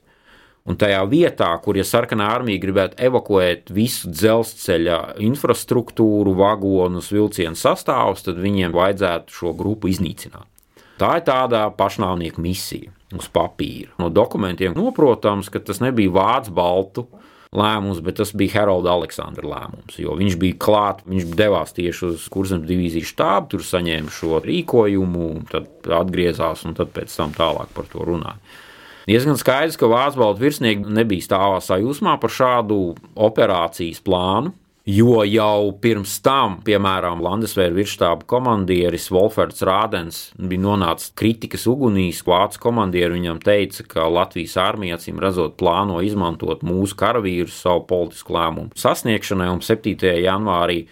Un 0.64 0.78
tajā 0.80 1.02
vietā, 1.10 1.50
kur 1.60 1.76
ja 1.76 1.82
sarkanā 1.84 2.30
armija 2.38 2.62
gribētu 2.62 3.02
evakuēt 3.02 3.74
visu 3.74 4.14
dzelzceļa 4.14 5.18
infrastruktūru, 5.26 6.38
vagonus, 6.38 7.10
vilcienu 7.12 7.58
sastāvus, 7.58 8.22
tad 8.30 8.38
viņiem 8.40 8.72
vajadzētu 8.72 9.42
šo 9.42 9.58
grupu 9.58 9.90
iznīcināt. 9.90 10.53
Tā 11.00 11.16
ir 11.18 11.24
tāda 11.26 11.66
pašnāvnieku 11.74 12.42
misija 12.42 12.92
uz 13.14 13.26
papīra. 13.32 13.92
No 13.98 14.10
dokumentiem 14.12 14.76
noprotams, 14.76 15.50
ka 15.50 15.62
tas 15.62 15.80
nebija 15.82 16.12
vācu 16.14 16.54
baltu 16.54 17.06
lēmums, 17.54 18.00
bet 18.02 18.18
tas 18.18 18.32
bija 18.34 18.60
Harolda 18.60 18.92
Aleksandra 18.94 19.46
lēmums. 19.46 19.98
Viņš 19.98 20.36
bija 20.40 20.58
klāts, 20.62 21.06
viņš 21.06 21.34
devās 21.38 21.74
tieši 21.76 22.06
uz 22.10 22.26
kurzemes 22.32 22.66
divīzijas 22.70 23.10
štābu, 23.14 23.52
tur 23.54 23.66
saņēma 23.66 24.14
šo 24.14 24.42
rīkojumu, 24.44 25.28
tad 25.50 25.90
atgriezās 26.02 26.64
un 26.66 26.78
tad 26.78 26.90
pēc 26.94 27.14
tam 27.14 27.34
tālāk 27.36 27.70
par 27.74 27.90
to 27.90 28.06
runāja. 28.06 28.38
Diezgan 29.04 29.36
skaidrs, 29.36 29.76
ka 29.76 29.88
Vācu 29.90 30.22
baltu 30.22 30.46
virsnieki 30.46 30.94
nebija 30.96 31.26
stāvā 31.26 31.58
sajūsmā 31.60 32.16
par 32.22 32.32
šādu 32.32 32.78
operācijas 33.26 34.00
plānu. 34.04 34.54
Jo 34.84 35.22
jau 35.24 35.70
pirms 35.80 36.18
tam, 36.20 36.58
piemēram, 36.60 37.22
Landesvēra 37.24 37.72
virsštāba 37.72 38.26
komandieris 38.28 39.06
Wolfers 39.08 39.62
Rādens 39.64 40.18
bija 40.36 40.60
nonācis 40.60 41.14
kritikas 41.16 41.64
ugunīs. 41.72 42.20
Vācu 42.28 42.60
komandieri 42.66 43.16
viņam 43.16 43.40
teica, 43.40 43.86
ka 43.88 44.04
Latvijas 44.12 44.58
armija 44.60 44.98
acīm 44.98 45.22
redzot 45.24 45.56
plāno 45.56 46.02
izmantot 46.04 46.60
mūsu 46.68 46.98
karavīrus 47.00 47.62
savu 47.64 47.86
politisku 47.88 48.36
lēmumu 48.36 48.76
sasniegšanai, 48.76 49.48
un 49.56 49.64
7. 49.64 50.04
janvārī 50.20 50.82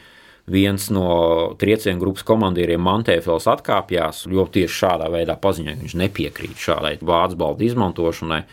viens 0.49 0.88
no 0.88 1.52
triecienu 1.61 2.00
grupas 2.00 2.25
komandieriem 2.32 2.80
Mantēfels 2.80 3.44
atkāpjas, 3.52 4.25
jo 4.32 4.49
tieši 4.49 4.87
šādā 4.87 5.12
veidā 5.12 5.37
paziņoja, 5.37 5.76
ka 5.76 5.84
viņš 5.84 5.99
nepiekrīt 6.00 6.64
šādai 6.64 6.96
vācu 7.04 7.42
baldu 7.44 7.68
izmantošanai. 7.68 8.46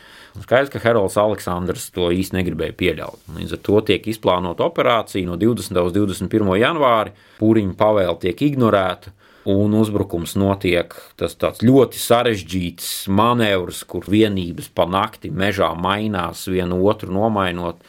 Skaidrs, 0.43 0.71
ka 0.73 0.81
Heralds 0.83 1.17
Aleksandrs 1.19 1.89
to 1.95 2.09
īsti 2.15 2.37
negribēja 2.37 2.75
pieļaut. 2.79 3.21
Līdz 3.35 3.55
ar 3.57 3.63
to 3.65 3.81
tiek 3.89 4.09
izplānota 4.11 4.65
operācija 4.67 5.27
no 5.27 5.37
20. 5.39 5.79
līdz 5.87 5.97
21. 5.97 6.51
janvāri. 6.61 7.15
Pūriņa 7.39 7.75
pavēle 7.79 8.17
tiek 8.23 8.43
ignorēta. 8.49 9.15
Un 9.49 9.73
uzbrukums 9.73 10.35
notiek 10.37 10.93
tas 11.17 11.61
ļoti 11.63 11.97
sarežģīts 11.97 13.07
manevrs, 13.15 13.85
kur 13.87 14.03
vienības 14.05 14.67
pa 14.75 14.85
nakti 14.85 15.31
mežā 15.31 15.71
mainās, 15.79 16.43
vienu 16.51 16.81
otru 16.91 17.13
nomainot. 17.15 17.79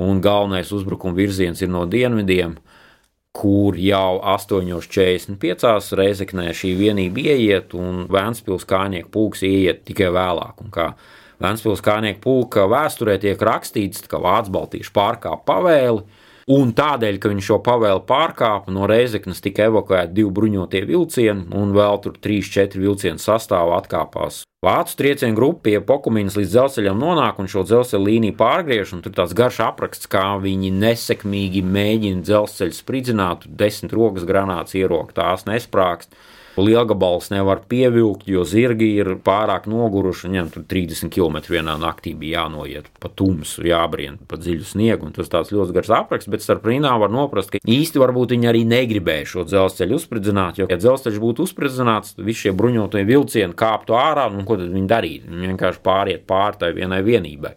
Un 0.00 0.20
galvenais 0.22 0.70
uzbrukuma 0.72 1.16
virziens 1.16 1.62
ir 1.64 1.72
no 1.72 1.86
dienvidiem, 1.88 2.58
kur 3.34 3.78
jau 3.80 4.20
8,45 4.36 5.96
reizeknē 5.98 6.50
šī 6.56 6.74
vienība 6.78 7.24
ieiet, 7.32 7.74
un 7.74 8.04
Vēnspils 8.10 8.68
kājnieku 8.68 9.10
pulks 9.14 9.42
ieiet 9.46 9.82
tikai 9.88 10.12
vēlāk. 10.14 10.62
Un 10.62 10.70
kā 10.74 10.92
Vēnspils 11.40 11.80
kājnieku 11.84 12.20
pulka 12.24 12.66
vēsturē 12.68 13.16
tiek 13.20 13.40
rakstīts, 13.40 14.04
ka 14.10 14.20
Vācu 14.20 14.52
Baltieši 14.52 14.92
pārkāpa 14.92 15.46
pavēli. 15.48 16.04
Un 16.50 16.72
tādēļ, 16.74 17.18
ka 17.22 17.30
viņš 17.30 17.46
šo 17.46 17.56
pavēli 17.62 18.02
pārkāpa, 18.08 18.72
no 18.74 18.88
Reizeknas 18.90 19.42
tika 19.44 19.68
evakuēti 19.70 20.16
divi 20.16 20.32
bruņotie 20.34 20.80
vilcieni, 20.88 21.46
un 21.54 21.70
vēl 21.76 22.00
tur 22.02 22.16
3-4 22.18 22.80
vilcienu 22.80 23.22
sastāvā 23.22 23.76
atkāpās. 23.78 24.42
Vācu 24.66 24.96
triecienu 24.98 25.38
grupa 25.38 25.62
pie 25.68 25.78
Pokumīnas 25.80 26.34
līdz 26.36 26.50
dzelzceļam 26.52 26.98
nonāk 27.00 27.38
un 27.40 27.48
šo 27.48 27.62
dzelzceļa 27.68 28.08
līniju 28.08 28.36
pārgriež, 28.40 28.96
un 28.96 29.04
tur 29.04 29.14
tāds 29.16 29.36
garš 29.36 29.62
apraksts, 29.68 30.10
kā 30.10 30.26
viņi 30.42 30.72
nesekmīgi 30.82 31.62
mēģina 31.64 32.26
dzelzceļu 32.26 32.76
spridzināt, 32.76 33.46
desmit 33.46 33.94
rokas 33.96 34.26
granāts 34.28 34.76
ierokt, 34.76 35.14
tās 35.16 35.46
nesprāgst. 35.48 36.12
Lielgabals 36.64 37.30
nevar 37.32 37.62
pievilkt, 37.70 38.28
jo 38.30 38.44
zirgi 38.48 38.88
ir 39.00 39.14
pārāk 39.24 39.66
noguruši. 39.70 40.28
Viņam 40.28 40.50
tur 40.54 40.64
30 40.70 41.12
km 41.12 41.40
vienā 41.50 41.76
naktī 41.80 42.14
bija 42.18 42.44
jānoiet 42.44 42.88
pa 43.02 43.10
tumsu, 43.12 43.64
jābrien 43.66 44.18
pa 44.30 44.38
dziļu 44.40 44.66
sniegu. 44.68 45.10
Tas 45.16 45.32
tāds 45.32 45.52
ļoti 45.54 45.76
gars 45.76 45.92
apraksts, 46.00 46.30
bet 46.30 46.44
starp 46.44 46.66
rindām 46.70 47.00
var 47.02 47.12
noprast, 47.12 47.52
ka 47.54 47.60
īsti 47.60 48.02
varbūt 48.02 48.36
viņi 48.36 48.50
arī 48.52 48.64
negribēja 48.68 49.28
šo 49.34 49.46
dzelzceļu 49.48 50.00
uzspridzināt. 50.00 50.62
Jo, 50.62 50.70
ja 50.70 50.80
dzelzceļš 50.80 51.20
būtu 51.22 51.46
uzspridzināts, 51.48 52.16
tad 52.16 52.26
visi 52.28 52.46
šie 52.46 52.56
bruņotie 52.56 53.04
vilcieni 53.08 53.56
kāptu 53.58 53.98
ārā, 53.98 54.30
un 54.30 54.46
ko 54.48 54.58
tad 54.60 54.72
viņi 54.72 54.90
darītu? 54.90 55.30
Viņi 55.34 55.54
vienkārši 55.54 55.84
pāriet 55.86 56.26
pāri 56.30 56.60
tai 56.60 56.74
vienai 56.76 57.02
vienībai. 57.06 57.54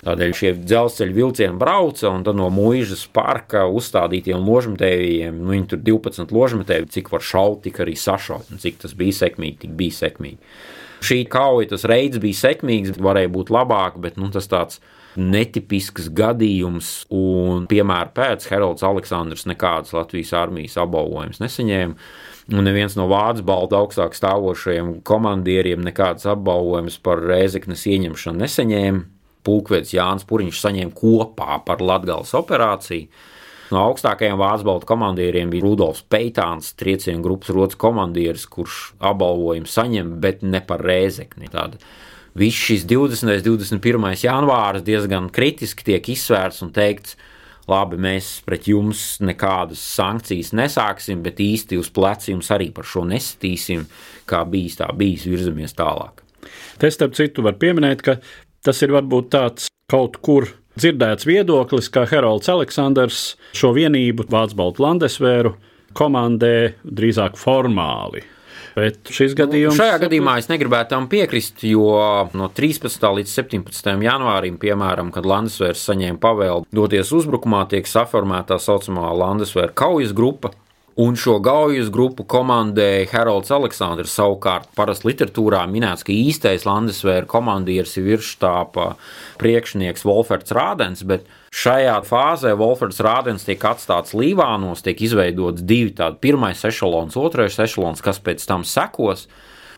Tādēļ 0.00 0.30
šie 0.32 0.50
dzelzceļa 0.56 1.12
vilcieni 1.12 1.60
brauca, 1.60 2.08
un 2.08 2.22
no 2.38 2.46
mūžas 2.54 3.02
parka 3.12 3.66
uzstādītiem 3.68 4.40
ložmetējiem, 4.46 5.42
nu, 5.42 5.52
viņi 5.52 5.66
tur 5.74 5.82
12 5.84 6.32
ložmetēji, 6.32 6.88
cik 6.96 7.10
var 7.12 7.24
šaut, 7.24 7.60
tik 7.66 7.82
arī 7.84 7.98
sašaut, 8.00 8.48
un 8.48 8.62
cik 8.62 8.80
tas 8.86 8.96
bija 8.96 9.18
sekmīgi, 9.26 9.66
tik 9.66 9.74
bija 9.76 9.98
sekmīgi. 9.98 10.40
Šī 11.04 11.20
kauja, 11.32 11.68
tas 11.74 11.84
reids 11.88 12.20
bija 12.20 12.38
sekmīgs, 12.38 12.96
varēja 13.00 13.32
būt 13.32 13.52
labāk, 13.52 14.00
bet 14.00 14.16
nu, 14.20 14.32
tas 14.32 14.48
tāds 14.48 14.80
netipisks 15.20 16.08
gadījums, 16.16 16.90
un 17.12 17.68
piemēram 17.68 18.16
pēc 18.16 18.48
Heralds 18.48 18.84
Aleksandrs 18.86 19.44
nekādas 19.50 19.92
Latvijas 19.96 20.32
armijas 20.38 20.78
apbalvojumus 20.80 21.42
nesaņēma. 21.44 22.10
Un 22.50 22.66
neviens 22.66 22.96
no 22.96 23.04
vācu 23.10 23.44
balda 23.46 23.82
augstāk 23.82 24.16
stāvošajiem 24.16 25.00
komandieriem 25.06 25.82
nekādas 25.84 26.28
apbalvojumus 26.30 26.96
par 27.04 27.20
Rēzeknes 27.26 27.84
ieņemšanu 27.90 28.46
nesaņēma 28.46 29.19
pulkvedis 29.46 29.94
Jānis 29.96 30.26
Puriņš 30.28 30.62
saņēma 30.64 30.96
kopā 30.96 31.60
par 31.66 31.82
Latgales 31.84 32.32
operāciju. 32.38 33.08
No 33.70 33.84
augstākajiem 33.86 34.38
vācu 34.38 34.66
baltu 34.66 34.88
komandieriem 34.88 35.50
bija 35.52 35.62
Rudolfs 35.62 36.02
Peitāns, 36.10 36.72
triecienu 36.74 37.22
grupas 37.22 37.52
rotas 37.54 37.78
komandieris, 37.78 38.48
kurš 38.50 38.80
apbalvojumu 38.98 39.70
saņem, 39.70 40.16
bet 40.22 40.42
ne 40.42 40.58
par 40.66 40.82
rēzekni. 40.82 41.50
Tāda. 41.52 41.78
Viss 42.34 42.66
šis 42.66 42.86
20. 42.90 43.46
un 43.50 43.58
21. 43.58 44.08
janvārs 44.24 44.82
diezgan 44.86 45.28
kritiski 45.34 45.86
tiek 45.86 46.10
izsvērts 46.14 46.64
un 46.66 46.72
teikts, 46.74 47.16
labi, 47.70 47.98
mēs 48.00 48.32
pret 48.46 48.66
jums 48.70 49.20
nekādas 49.22 49.82
sankcijas 49.96 50.50
nesāksim, 50.56 51.22
bet 51.22 51.42
īsti 51.42 51.78
uz 51.78 51.90
pleca 51.94 52.30
jums 52.32 52.50
arī 52.54 52.70
par 52.74 52.86
šo 52.86 53.04
nesitīsim, 53.06 53.86
kā 54.30 54.42
bijis, 54.50 54.80
tā 54.80 54.90
bijis, 54.96 55.26
virzamies 55.30 55.76
tālāk. 55.78 56.24
Te 56.80 56.90
starp 56.90 57.14
citu 57.18 57.44
var 57.46 57.58
pieminēt, 57.60 58.02
ka 58.02 58.16
tas 58.66 58.82
ir 58.84 58.94
varbūt 58.94 59.30
tāds 59.34 59.70
kaut 59.90 60.18
kur 60.24 60.48
dzirdēts 60.80 61.26
viedoklis, 61.28 61.90
ka 61.92 62.06
Heralds 62.08 62.50
Aleksandrs 62.52 63.22
šo 63.56 63.72
vienību 63.76 64.28
Vācu 64.30 64.58
Baltu 64.58 64.84
Landesvēru 64.84 65.54
komandē 65.96 66.76
drīzāk 66.84 67.38
formāli. 67.40 68.22
Bet 68.76 69.10
šis 69.10 69.34
gadījums. 69.34 69.74
Nu, 69.74 69.82
šajā 69.82 69.96
gadījumā 70.04 70.36
es 70.38 70.46
negribētu 70.50 70.92
tam 70.92 71.08
piekrist, 71.10 71.64
jo 71.66 71.90
no 72.38 72.48
13. 72.54 73.02
līdz 73.18 73.32
17. 73.40 73.90
janvārim, 74.06 74.60
piemēram, 74.62 75.10
kad 75.14 75.26
Landesvērs 75.26 75.82
saņēma 75.90 76.20
pavēlu 76.22 76.68
doties 76.74 77.10
uzbrukumā, 77.16 77.64
tiek 77.72 77.90
saformēta 77.90 78.54
tā 78.54 78.60
saucamā 78.62 79.10
Landesvēra 79.18 79.74
kaujas 79.74 80.14
grupa, 80.16 80.52
Un 80.98 81.14
šo 81.14 81.36
gaujas 81.38 81.86
grupu 81.94 82.24
komandēja 82.26 83.06
Haralds 83.12 83.52
Aleksandrs. 83.54 84.10
Savukārt, 84.16 84.66
parasti 84.74 85.06
literatūrā 85.06 85.62
minēts, 85.70 86.02
ka 86.02 86.10
īstais 86.10 86.66
Landesvēra 86.66 87.28
komandieris 87.30 87.94
ir 88.00 88.08
virsštāpa 88.08 88.88
priekšnieks 89.38 90.02
Wolferts 90.08 90.50
Rādens, 90.56 91.04
bet 91.06 91.28
šajā 91.54 91.94
fāzē 92.08 92.56
Wolferts 92.58 92.98
Rādens 93.06 93.46
tiek 93.46 93.62
atstāts 93.70 94.16
Līvānos, 94.18 94.82
tiek 94.82 94.98
izveidots 95.06 95.62
divi 95.62 95.94
tādi- 95.94 96.18
pirmais 96.26 96.58
ešalons, 96.58 97.14
otrais 97.14 97.54
ešalons, 97.54 98.02
kas 98.02 98.18
pēc 98.18 98.44
tam 98.44 98.66
sekos. 98.66 99.28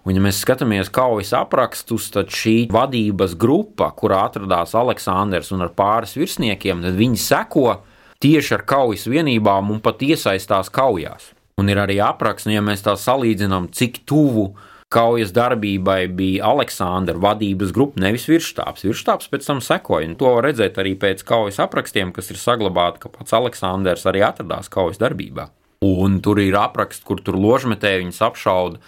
Un, 0.04 0.14
ja 0.16 0.20
mēs 0.20 0.40
skatāmies 0.42 0.90
kaujas 0.90 1.30
aprakstus, 1.32 2.10
tad 2.10 2.26
šī 2.26 2.70
vadības 2.72 3.36
grupa, 3.36 3.92
kurā 3.94 4.24
atradās 4.30 4.74
Aleksandrs 4.74 5.52
un 5.52 5.60
ar 5.60 5.68
pāris 5.68 6.16
virsniekiem, 6.16 6.82
tad 6.82 6.96
viņi 6.96 7.18
seko 7.18 7.82
tieši 8.22 8.58
ar 8.58 8.66
kaujas 8.68 9.08
vienībām 9.10 9.72
un 9.74 9.80
pat 9.82 10.02
iesaistās 10.06 10.70
kaujās. 10.72 11.32
Un 11.60 11.68
ir 11.68 11.80
arī 11.82 11.98
apraksts, 12.02 12.48
nu, 12.48 12.56
ja 12.56 12.62
mēs 12.64 12.84
tā 12.86 12.94
salīdzinām, 12.98 13.68
cik 13.76 14.02
tuvu 14.08 14.52
kaujas 14.92 15.32
darbībai 15.36 16.06
bija 16.12 16.50
Aleksandra 16.52 17.16
vadības 17.20 17.72
grupa, 17.74 18.00
nevis 18.02 18.26
virsštāps. 18.28 18.84
Virsštāps 18.88 19.30
pēc 19.32 19.48
tam 19.48 19.62
sekoja, 19.64 20.08
un 20.10 20.18
to 20.20 20.34
var 20.36 20.46
redzēt 20.48 20.78
arī 20.80 20.94
pēc 21.00 21.24
kaujas 21.28 21.60
aprakstiem, 21.64 22.12
kas 22.12 22.30
ir 22.32 22.40
saglabāti, 22.40 23.04
ka 23.04 23.12
pats 23.12 23.36
Aleksandrs 23.36 24.06
arī 24.08 24.24
atradās 24.26 24.70
kaujas 24.72 25.00
darbībā. 25.00 25.48
Un 25.82 26.20
tur 26.22 26.38
ir 26.38 26.54
apraksts, 26.60 27.02
kur 27.06 27.18
tur 27.24 27.36
ložmetēji 27.40 28.04
viņus 28.04 28.22
apšauda. 28.22 28.78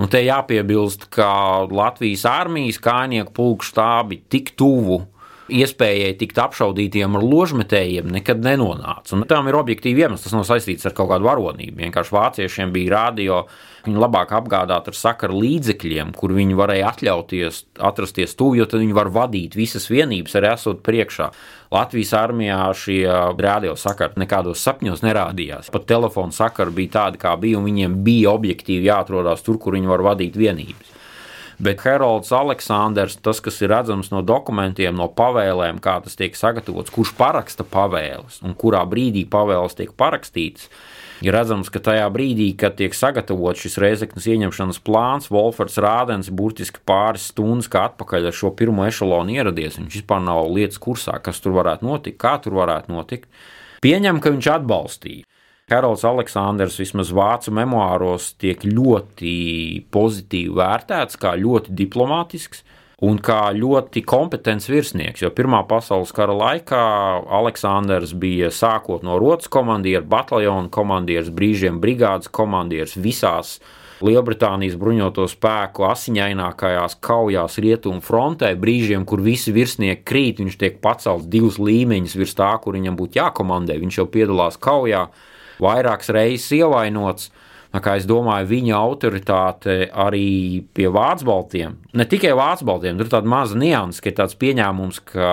Nu, 0.00 0.08
te 0.10 0.22
jāpiebilst, 0.24 1.06
ka 1.12 1.28
Latvijas 1.70 2.24
armijas 2.26 2.80
kājnieku 2.82 3.34
pulku 3.36 3.68
štābi 3.68 4.22
tik 4.32 4.54
tuvu 4.58 5.04
iespējai 5.50 6.14
tikt 6.20 6.38
apšaudītiem 6.40 7.16
ar 7.18 7.24
ložmetējiem 7.26 8.10
nekad 8.14 8.42
nenonāca. 8.44 9.16
Un 9.16 9.26
tam 9.30 9.48
ir 9.50 9.58
objektīvi 9.58 10.04
iemesls, 10.04 10.26
tas 10.26 10.36
nav 10.36 10.46
saistīts 10.48 10.86
ar 10.88 10.94
kaut 10.96 11.10
kādu 11.12 11.26
varonību. 11.26 11.76
Vienkārši 11.82 12.14
vāciešiem 12.16 12.74
bija 12.74 12.94
rādio, 12.94 13.40
viņi 13.86 14.00
labāk 14.00 14.34
apgādāt 14.36 14.90
ar 14.90 14.96
sakaru 14.96 15.40
līdzekļiem, 15.42 16.12
kur 16.16 16.34
viņi 16.36 16.58
varēja 16.58 16.92
atļauties 16.92 17.62
atrasties 17.90 18.36
tuvu, 18.38 18.60
jo 18.60 18.68
tad 18.70 18.84
viņi 18.84 18.96
var 18.96 19.10
vadīt 19.14 19.56
visas 19.58 19.88
vienības, 19.92 20.36
arī 20.38 20.52
esot 20.54 20.84
priekšā. 20.86 21.30
Latvijas 21.70 22.14
armijā 22.18 22.62
šie 22.74 23.02
rādio 23.38 23.76
sakari 23.78 24.24
nekādos 24.24 24.62
sapņos 24.66 25.04
nerādījās. 25.06 25.70
Pat 25.74 25.86
telefona 25.90 26.34
sakari 26.34 26.74
bija 26.82 26.96
tādi, 26.98 27.20
kā 27.22 27.36
bija, 27.40 27.60
un 27.60 27.68
viņiem 27.70 28.00
bija 28.06 28.34
objektīvi 28.34 28.90
jāatrodas 28.90 29.44
tur, 29.46 29.60
kur 29.62 29.78
viņi 29.78 29.90
var 29.90 30.02
vadīt 30.12 30.38
vienības. 30.40 30.96
Bet 31.60 31.82
Heralds 31.84 32.30
Aleksandrs, 32.32 33.18
tas, 33.20 33.36
kas 33.44 33.58
ir 33.60 33.68
redzams 33.68 34.08
no 34.08 34.22
dokumentiem, 34.24 34.94
no 34.96 35.10
pavēlēm, 35.12 35.76
kā 35.84 35.98
tas 36.00 36.16
tiek 36.16 36.32
sagatavots, 36.38 36.88
kurš 36.94 37.12
paraksta 37.18 37.66
pavēles 37.68 38.38
un 38.40 38.54
kurā 38.56 38.80
brīdī 38.88 39.26
pavēles 39.28 39.76
tiek 39.76 39.92
parakstītas, 39.92 40.70
ir 41.20 41.36
redzams, 41.36 41.68
ka 41.68 41.82
tajā 41.84 42.06
brīdī, 42.14 42.48
kad 42.56 42.78
tiek 42.80 42.96
sagatavots 42.96 43.60
šis 43.60 43.76
reizeknas 43.84 44.30
ieņemšanas 44.32 44.80
plāns, 44.88 45.28
Wolfers 45.28 45.76
Rādens 45.84 46.32
burtiski 46.32 46.80
pāris 46.88 47.28
stundas 47.28 47.68
kā 47.68 47.84
atpakaļ 47.90 48.30
ar 48.30 48.40
šo 48.40 48.54
pirmo 48.56 48.88
ešalonu 48.88 49.36
ieradies. 49.36 49.76
Viņš 49.82 50.00
vispār 50.00 50.24
nav 50.24 50.48
lietas 50.48 50.80
kursā, 50.80 51.20
kas 51.20 51.44
tur 51.44 51.58
varētu 51.60 51.84
notikt, 51.84 52.22
kā 52.24 52.38
tur 52.40 52.56
varētu 52.62 52.96
notikt. 52.96 53.28
Pieņem, 53.84 54.24
ka 54.24 54.32
viņš 54.32 54.54
atbalstīja. 54.56 55.29
Karls 55.70 56.02
Aleksandrs 56.02 56.80
vismaz 56.80 57.12
vācu 57.14 57.52
memoāros 57.54 58.32
tiek 58.42 58.64
ļoti 58.66 59.34
pozitīvi 59.94 60.56
vērtēts, 60.58 61.14
kā 61.22 61.36
ļoti 61.38 61.76
diplomātisks 61.78 62.64
un 63.06 63.20
kā 63.22 63.52
ļoti 63.54 64.02
kompetents 64.02 64.66
virsnieks. 64.66 65.22
Jo 65.22 65.30
Pirmā 65.30 65.62
pasaules 65.70 66.10
kara 66.16 66.34
laikā 66.34 66.80
Aleksandrs 67.38 68.16
bija 68.18 68.50
sākot 68.50 69.06
no 69.06 69.20
rotas 69.22 69.46
komandieris, 69.52 70.08
bataljona 70.10 70.66
komandieris, 70.74 71.30
brīžiem 71.30 71.78
brigādes 71.78 72.32
komandieris 72.34 72.98
visās 72.98 73.60
Lielbritānijas 74.00 74.78
bruņoto 74.80 75.26
spēku 75.28 75.84
asiņainākajās 75.84 76.98
kaujās 77.04 77.58
rietumu 77.60 78.00
frontē, 78.02 78.54
brīžiem, 78.56 79.04
kur 79.06 79.20
visi 79.22 79.52
virsnieki 79.52 80.06
krīt, 80.08 80.40
viņš 80.40 80.56
tiek 80.58 80.78
pacelts 80.82 81.28
divus 81.28 81.60
līmeņus 81.60 82.16
virs 82.16 82.38
tā, 82.38 82.54
kur 82.64 82.78
viņam 82.80 82.96
būtu 82.96 83.20
jākomandē. 83.20 83.76
Viņš 83.82 84.00
jau 84.00 84.08
piedalās 84.08 84.56
kaujā 84.56 85.10
vairākas 85.62 86.12
reizes 86.16 86.50
ievainots. 86.58 87.30
Es 87.70 88.02
domāju, 88.02 88.48
viņa 88.50 88.72
autoritāte 88.74 89.74
arī 89.94 90.58
pie 90.74 90.88
vācu 90.90 91.26
baltiem, 91.28 91.76
ne 91.94 92.02
tikai 92.02 92.32
vācu 92.34 92.66
baltiem, 92.66 92.96
tur 92.98 93.06
ir 93.06 93.12
tāda 93.12 93.30
maza 93.30 93.54
nianses, 93.54 94.02
ka 94.02 94.10
ir 94.10 94.16
tāds 94.18 94.34
pieņēmums, 94.40 94.98
ka 95.06 95.28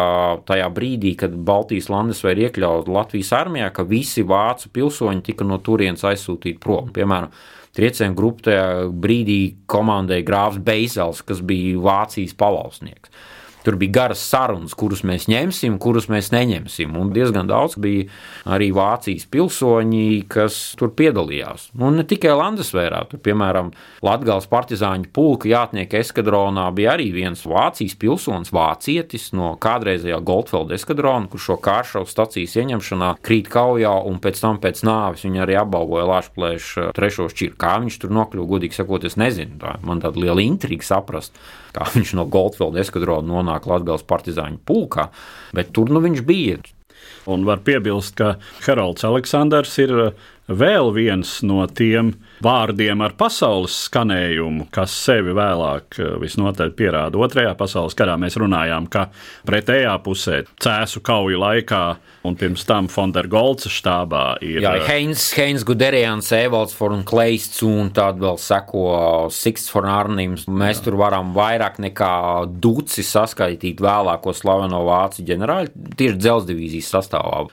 tajā 0.46 0.68
brīdī, 0.70 1.16
kad 1.18 1.34
Baltijas 1.34 1.90
landes 1.90 2.22
vai 2.22 2.36
iekļauts 2.38 2.94
Latvijas 2.94 3.34
armijā, 3.40 3.72
ka 3.74 3.88
visi 3.90 4.22
vācu 4.22 4.70
pilsoņi 4.70 5.26
tika 5.32 5.48
no 5.50 5.58
turienes 5.66 6.06
aizsūtīti 6.06 6.62
prom. 6.62 6.94
Piemēram, 6.94 7.34
triecienu 7.74 8.14
grupu 8.22 8.46
tajā 8.52 8.70
brīdī 8.94 9.40
komandēja 9.66 10.30
grāfs 10.30 10.62
Beizels, 10.62 11.26
kas 11.26 11.42
bija 11.42 11.82
Vācijas 11.90 12.38
pavalsnieks. 12.38 13.10
Tur 13.68 13.76
bija 13.76 13.92
garas 13.92 14.22
sarunas, 14.24 14.72
kurus 14.80 15.02
mēs 15.04 15.26
ņemsim, 15.28 15.74
kurus 15.84 16.06
mēs 16.08 16.30
neņemsim. 16.32 16.94
Un 16.96 17.10
diezgan 17.12 17.50
daudz 17.50 17.74
bija 17.84 18.06
arī 18.48 18.70
Vācijas 18.72 19.26
pilsoņi, 19.28 20.22
kas 20.32 20.56
tur 20.80 20.94
piedalījās. 20.96 21.66
Un 21.76 22.00
ne 22.00 22.06
tikai 22.08 22.32
Landesvērā, 22.32 23.02
tur, 23.12 23.20
piemēram, 23.26 23.74
Latvijas 24.08 24.48
partizāņu 24.48 25.12
pulka 25.12 25.52
jātnieka 25.52 26.00
eskadronā 26.00 26.70
bija 26.78 26.94
arī 26.96 27.10
viens 27.12 27.44
Vācijas 27.44 27.98
pilsonis, 28.00 28.54
vācietis 28.56 29.34
no 29.36 29.52
kādreizējā 29.60 30.22
Goldfelda 30.32 30.78
eskadrona, 30.80 31.28
kurš 31.28 31.52
šo 31.52 31.60
kāršavu 31.68 32.08
stacijas 32.08 32.56
ieņemšanā 32.64 33.14
krīt 33.20 33.52
kaujā 33.52 33.92
un 34.08 34.24
pēc 34.24 34.44
tam 34.48 34.64
pēc 34.64 34.84
nāves 34.88 35.28
viņa 35.28 35.44
arī 35.44 35.60
apbalvoja 35.66 36.08
Lāšplēšu 36.14 36.90
trešo 36.96 37.28
šķiru. 37.36 37.60
Kā 37.60 37.76
viņš 37.84 38.00
tur 38.06 38.16
nokļuva, 38.22 38.52
godīgi 38.56 38.80
sakot, 38.80 39.12
es 39.12 39.20
nezinu. 39.20 39.60
Tā 39.60 39.76
man 39.84 40.00
tāda 40.08 40.24
liela 40.24 40.48
intriga 40.48 40.88
saprast 40.88 41.36
kā 41.78 41.88
viņš 41.96 42.16
no 42.18 42.26
Goldfelda 42.34 42.82
eskadrona 42.84 43.30
nonāk 43.30 43.70
Latvijas 43.70 44.06
partizāņu 44.08 44.64
pulkā, 44.68 45.10
bet 45.58 45.74
tur 45.76 45.94
nu 45.94 46.04
viņš 46.04 46.26
bija. 46.28 46.60
Un 47.28 47.44
var 47.48 47.62
piebilst, 47.68 48.16
ka 48.18 48.38
Haralds 48.66 49.06
Aleksandrs 49.08 49.76
ir 49.84 49.94
vēl 50.48 50.92
viens 50.96 51.38
no 51.46 51.62
tiem 51.68 52.14
vārdiem 52.44 53.02
ar 53.04 53.16
pasaules 53.20 53.76
skanējumu, 53.88 54.68
kas 54.74 54.94
sevi 55.06 55.36
vēlāk 55.36 56.00
eh, 56.00 56.12
visnotaļ 56.22 56.74
pierāda. 56.78 57.20
Otrajā 57.20 57.54
pasaules 57.60 57.96
karā 57.98 58.18
mēs 58.20 58.38
runājām, 58.40 58.88
ka 58.92 59.08
pretējā 59.48 59.96
pusē 60.06 60.44
cēsu 60.64 61.02
kauju 61.06 61.40
laikā 61.42 61.84
un 62.28 62.36
pirms 62.40 62.66
tam 62.68 62.90
Fondergolca 62.92 63.72
štābā 63.72 64.24
ir 64.46 64.62
Jā, 64.64 64.76
Heins, 64.88 65.30
Heins 65.38 65.66
Guderians, 65.68 66.30
Evalds 66.36 66.76
Forn 66.78 67.04
Kleists 67.08 67.64
un 67.66 67.92
tad 67.96 68.20
vēl 68.22 68.40
seko 68.42 68.88
Siksts 69.34 69.72
Forn 69.74 69.92
Arnims. 69.92 70.48
Mēs 70.48 70.82
Jā. 70.82 70.88
tur 70.88 71.00
varam 71.00 71.34
vairāk 71.36 71.82
nekā 71.84 72.14
duci 72.64 73.06
saskaitīt 73.08 73.82
vēlāko 73.84 74.36
slaveno 74.36 74.84
vācu 74.88 75.26
ģenerāļu 75.28 75.92
tieši 75.98 76.22
dzelzdivīzijas 76.24 76.94
sastāvā. 76.98 77.46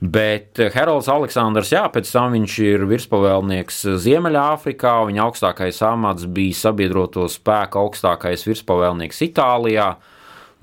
Bet 0.00 0.58
Heralds 0.74 1.08
Aleksandrs, 1.08 1.70
jā, 1.72 1.84
pēc 1.92 2.10
tam 2.12 2.34
viņš 2.34 2.56
ir 2.64 2.82
virspavēlnieks 2.90 3.84
Ziemeļāfrikā. 4.04 4.96
Viņa 5.08 5.22
augstākais 5.28 5.78
amats 5.86 6.26
bija 6.26 6.58
sabiedroto 6.64 7.28
spēku 7.30 7.80
augstākais 7.84 8.44
virspavēlnieks 8.48 9.22
Itālijā. 9.28 9.94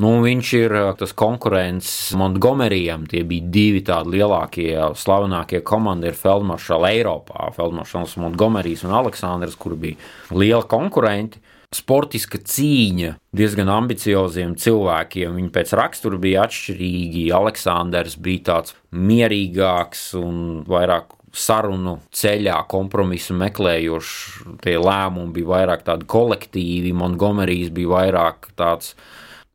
Nu, 0.01 0.15
viņš 0.23 0.51
ir 0.57 0.73
eh, 0.77 0.89
tas 0.97 1.13
konkurents 1.17 1.89
Montgomerijam. 2.17 3.05
Tie 3.09 3.21
bija 3.27 3.49
divi 3.53 3.83
tādi 3.85 4.17
lielākie, 4.17 4.73
slavenākie 4.97 5.61
komandieri 5.67 6.17
Feldmaršala 6.17 6.89
Eiropā. 6.95 7.51
Feldmaršals 7.55 8.17
Montgomerijs 8.21 8.85
un 8.87 8.95
Aleksandrs, 8.97 9.57
kur 9.61 9.77
bija 9.79 9.99
liela 10.33 10.65
konkurenti. 10.69 11.41
Sportiska 11.71 12.39
cīņa 12.43 13.15
diezgan 13.35 13.71
ambicioziem 13.71 14.57
cilvēkiem. 14.59 15.37
Viņi 15.39 15.51
pēc 15.55 15.73
rakstura 15.79 16.19
bija 16.21 16.45
atšķirīgi. 16.47 17.29
Aleksandrs 17.35 18.17
bija 18.19 18.45
tāds 18.51 18.75
mierīgāks 18.91 20.11
un 20.19 20.61
vairāk 20.67 21.15
sarunu 21.31 21.97
ceļā, 22.11 22.57
kompromisu 22.71 23.35
meklējošs. 23.39 24.15
Tie 24.63 24.75
lēmumi 24.79 25.35
bija 25.37 25.51
vairāk 25.53 25.85
tādi 25.87 26.07
kolektīvi, 26.11 26.91
Montgomerijs 26.97 27.71
bija 27.75 27.93
vairāk 27.95 28.51
tāds 28.59 28.95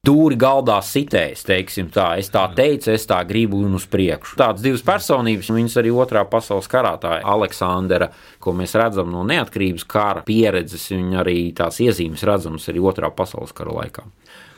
dūri 0.07 0.38
galdā 0.38 0.79
sitējis, 0.85 1.45
teiksim 1.49 1.90
tā. 1.95 2.12
Es 2.21 2.31
tā 2.35 2.47
teicu, 2.57 2.92
es 2.95 3.07
tā 3.09 3.19
gribu 3.29 3.61
un 3.66 3.77
uz 3.79 3.88
priekšu. 3.90 4.38
Tādas 4.40 4.64
divas 4.64 4.85
personības, 4.87 5.51
viņas 5.53 5.77
arī 5.83 5.92
otrā 5.95 6.25
pasaules 6.31 6.71
karā, 6.71 6.95
tā 7.03 7.19
Aleksandra, 7.27 8.12
ko 8.42 8.55
mēs 8.57 8.77
redzam 8.79 9.11
no 9.12 9.27
neatkarības 9.27 9.87
kara 9.90 10.25
pieredzes, 10.27 10.88
viņa 10.95 11.23
arī 11.25 11.38
tās 11.57 11.81
iezīmes 11.85 12.25
redzamas 12.27 12.69
arī 12.73 12.85
otrā 12.92 13.11
pasaules 13.14 13.55
kara 13.57 13.75
laikā. 13.81 14.07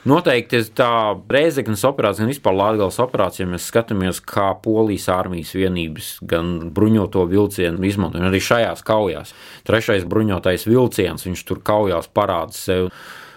Noteikti 0.08 0.60
tā 0.78 1.18
Reizeknas 1.28 1.82
operācija, 1.84 2.22
gan 2.22 2.30
vispār 2.30 2.54
Latvijas 2.54 3.00
operācija, 3.02 3.44
ja 3.44 3.50
mēs 3.50 3.66
skatāmies, 3.68 4.20
kā 4.24 4.52
polijas 4.62 5.08
armijas 5.12 5.50
vienības, 5.58 6.12
gan 6.30 6.52
bruņoto 6.74 7.24
vilcienu 7.28 7.82
izmanto, 7.84 8.22
arī 8.22 8.40
šajās 8.40 8.84
kaujās. 8.86 9.34
Trešais 9.68 10.06
bruņotais 10.08 10.68
vilciens, 10.70 11.26
viņš 11.26 11.42
tur 11.50 11.60
kaujās 11.66 12.08
parāda 12.14 12.56
sevi 12.56 12.92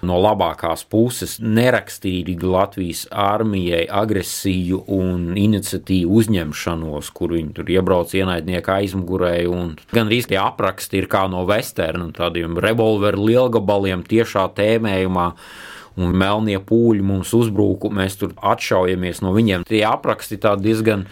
no 0.08 0.18
labākās 0.22 0.84
puses 0.90 1.38
nerakstīgi 1.42 2.38
Latvijas 2.42 3.06
armijai 3.12 3.84
agresiju 3.88 4.82
un 4.92 5.32
iniciatīvu 5.38 6.20
uzņemšanos, 6.22 7.12
kur 7.16 7.36
viņi 7.38 7.56
tur 7.58 7.72
iebrauc 7.72 8.14
ienaidnieka 8.18 8.80
aizmugurē. 8.82 9.34
Gan 9.94 10.10
arī 10.10 10.22
tie 10.28 10.40
apraksti 10.42 11.02
ir 11.02 11.10
kā 11.12 11.26
no 11.32 11.46
vesterna, 11.50 12.10
tādiem 12.16 12.60
revolveru 12.62 13.28
lielgabaliem 13.30 14.06
tiešā 14.08 14.48
tēmējumā 14.58 15.28
un 16.02 16.16
melnie 16.16 16.60
pūļi 16.64 17.04
mums 17.06 17.34
uzbruka, 17.36 17.92
mēs 17.94 18.18
tur 18.22 18.36
atšaujamies 18.38 19.22
no 19.26 19.34
viņiem. 19.36 19.68
Tie 19.68 19.84
apraksti 19.88 20.40
diezgan 20.40 21.06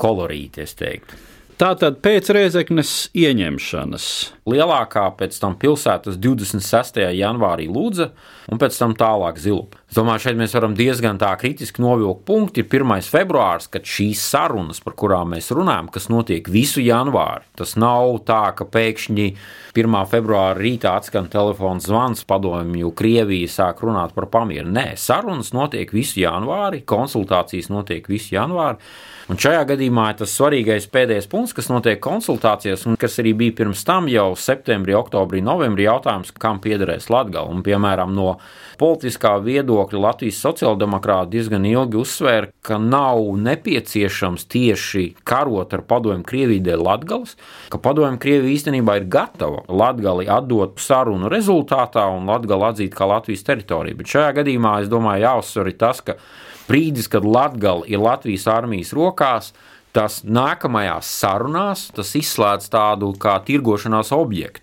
kolorīti, 0.00 0.64
es 0.66 0.74
teiktu. 0.74 1.33
Tātad 1.54 2.00
pēc 2.02 2.32
Rēzeknes 2.34 2.88
ieņemšanas. 3.14 4.04
Lielākā 4.50 5.04
pēc 5.14 5.36
tam 5.38 5.52
pilsētas 5.54 6.16
26. 6.18 6.98
janvārī 7.14 7.68
Lūdza 7.70 8.08
un 8.50 8.58
pēc 8.58 8.74
tam 8.80 8.96
tālāk 8.98 9.38
Zilupa. 9.38 9.78
Es 9.86 9.94
domāju, 9.94 10.24
šeit 10.24 10.40
mēs 10.40 10.56
varam 10.58 10.74
diezgan 10.74 11.20
tā 11.22 11.30
kritiski 11.38 11.84
novilkt 11.84 12.24
punktu. 12.26 12.64
Ir 12.64 12.82
1. 12.82 13.06
februārs, 13.06 13.70
kad 13.70 13.86
šīs 13.86 14.24
sarunas, 14.32 14.82
par 14.82 14.98
kurām 14.98 15.30
mēs 15.36 15.52
runājam, 15.54 15.92
kas 15.94 16.10
notiek 16.10 16.50
visu 16.50 16.82
janvāru. 16.82 17.46
Tas 17.54 17.76
nav 17.78 18.18
tā, 18.26 18.42
ka 18.58 18.66
pēkšņi 18.66 19.30
1. 19.78 19.98
februāra 20.10 20.58
rītā 20.58 20.98
atskan 20.98 21.30
telefons 21.30 21.86
zvans 21.86 22.26
padomju, 22.26 22.90
Krievija 22.98 23.54
sāk 23.60 23.86
runāt 23.86 24.18
par 24.18 24.26
pamieru. 24.26 24.74
Nē, 24.74 24.96
sarunas 24.98 25.54
notiek 25.54 25.94
visu 25.94 26.18
janvāri, 26.26 26.82
konsultācijas 26.82 27.70
notiek 27.70 28.10
visu 28.10 28.34
janvāri. 28.34 28.82
Un 29.24 29.38
šajā 29.40 29.62
gadījumā 29.70 30.10
tas 30.18 30.34
svarīgais 30.36 30.84
pēdējais 30.92 31.30
punkts, 31.32 31.54
kas 31.56 31.70
notiek 31.70 31.96
konsultācijās, 32.04 32.82
un 32.84 32.98
kas 33.00 33.14
arī 33.22 33.30
bija 33.40 33.54
pirms 33.62 33.80
tam 33.88 34.04
jau 34.12 34.34
septembrī, 34.36 34.92
oktobrī, 34.98 35.40
novembrī, 35.40 35.86
jautājums, 35.86 36.34
kam 36.36 36.60
piederēs 36.60 37.08
Latvija. 37.08 37.46
Un, 37.48 37.62
piemēram, 37.64 38.12
no 38.12 38.34
politiskā 38.76 39.38
viedokļa 39.46 40.02
Latvijas 40.04 40.42
sociāldemokrāti 40.44 41.38
diezgan 41.38 41.64
ilgi 41.70 42.02
uzsvēra, 42.02 42.52
ka 42.60 42.76
nav 42.76 43.24
nepieciešams 43.48 44.44
tieši 44.52 45.06
karot 45.24 45.72
ar 45.72 45.86
padomju 45.88 46.28
Krieviju 46.28 46.66
dēļ 46.68 46.84
Latvijas, 46.84 47.38
ka 47.72 47.80
padomju 47.80 48.20
Krievija 48.20 48.58
īstenībā 48.58 49.00
ir 49.00 49.08
gatava 49.08 49.64
Latviju 49.72 50.28
atdot 50.36 50.76
sarunu 50.84 51.32
rezultātā 51.32 52.10
un 52.12 52.28
Latviju 52.28 52.60
atzīt 52.68 52.92
kā 52.92 53.08
Latvijas 53.08 53.48
teritoriju. 53.48 54.02
Bet 54.02 54.18
šajā 54.18 54.34
gadījumā 54.42 54.82
es 54.84 54.92
domāju, 54.92 55.30
jāuzsver 55.30 55.72
tas, 55.80 56.04
ka 56.04 56.20
brīdis, 56.68 57.08
kad 57.12 57.24
Latvija 57.24 57.80
ir 57.90 58.02
Latvijas 58.02 58.46
armijas 58.50 58.92
rokās, 58.96 59.52
tas 59.94 60.22
nākamajās 60.26 61.08
sarunās 61.20 61.88
tas 61.94 62.14
izslēdz 62.18 62.70
tādu 62.72 63.12
kā 63.20 63.38
tirgošanās 63.46 64.10
objektu. 64.16 64.62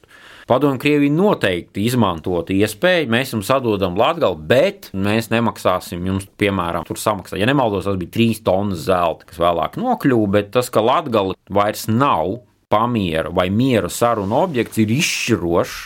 Padomju 0.50 0.82
Krievija 0.82 1.14
noteikti 1.16 1.86
izmantot 1.88 2.50
iespēju, 2.52 3.08
mēs 3.14 3.32
jums 3.32 3.52
atdodam 3.54 3.96
Latviju, 3.96 4.36
bet 4.50 4.90
mēs 4.92 5.30
nemaksāsim 5.32 6.04
jums, 6.10 6.26
piemēram, 6.42 6.84
tur 6.88 7.00
samaksāt. 7.00 7.40
Ja 7.40 7.48
nemaldos, 7.48 7.86
tas 7.88 7.96
bija 8.02 8.12
3 8.18 8.42
tonnas 8.44 8.84
zelta, 8.90 9.30
kas 9.30 9.40
vēlāk 9.40 9.78
nokļuva, 9.80 10.28
bet 10.36 10.52
tas, 10.58 10.68
ka 10.74 10.84
Latvija 10.84 11.38
vairs 11.48 11.86
nav 11.88 12.42
pamiera 12.72 13.32
vai 13.32 13.48
miera 13.54 13.88
sarunu 13.92 14.42
objekts, 14.42 14.82
ir 14.82 14.92
izšķirošs 14.98 15.80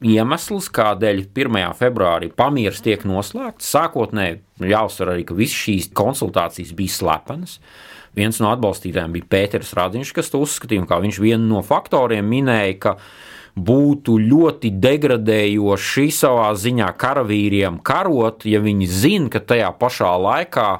iemesls, 0.00 0.70
kādēļ 0.72 1.24
1. 1.36 1.60
februārī 1.78 2.30
pamieris 2.32 2.82
tiek 2.84 3.04
noslēgts. 3.08 3.68
Sākotnēji 3.74 4.40
jāuzsver 4.70 5.14
arī, 5.14 5.24
ka 5.28 5.36
visas 5.36 5.58
šīs 5.60 5.90
konsultācijas 5.96 6.74
bija 6.76 6.94
slepenas. 6.94 7.58
Viens 8.16 8.40
no 8.42 8.50
atbalstītājiem 8.50 9.12
bija 9.14 9.28
Pēters 9.30 9.74
Radiņš, 9.76 10.14
kas 10.16 10.32
to 10.32 10.40
uzskatīja, 10.42 10.88
kā 10.90 10.98
viņš 11.02 11.20
vienu 11.22 11.46
no 11.52 11.60
faktoriem 11.62 12.26
minēja, 12.26 12.78
ka 12.82 12.94
būtu 13.60 14.16
ļoti 14.24 14.72
degradējoši 14.82 16.06
savā 16.14 16.48
ziņā 16.58 16.88
karavīriem 16.98 17.78
karot, 17.86 18.46
ja 18.48 18.62
viņi 18.62 18.88
zina, 18.90 19.30
ka 19.30 19.42
tajā 19.52 19.70
pašā 19.78 20.10
laikā 20.26 20.70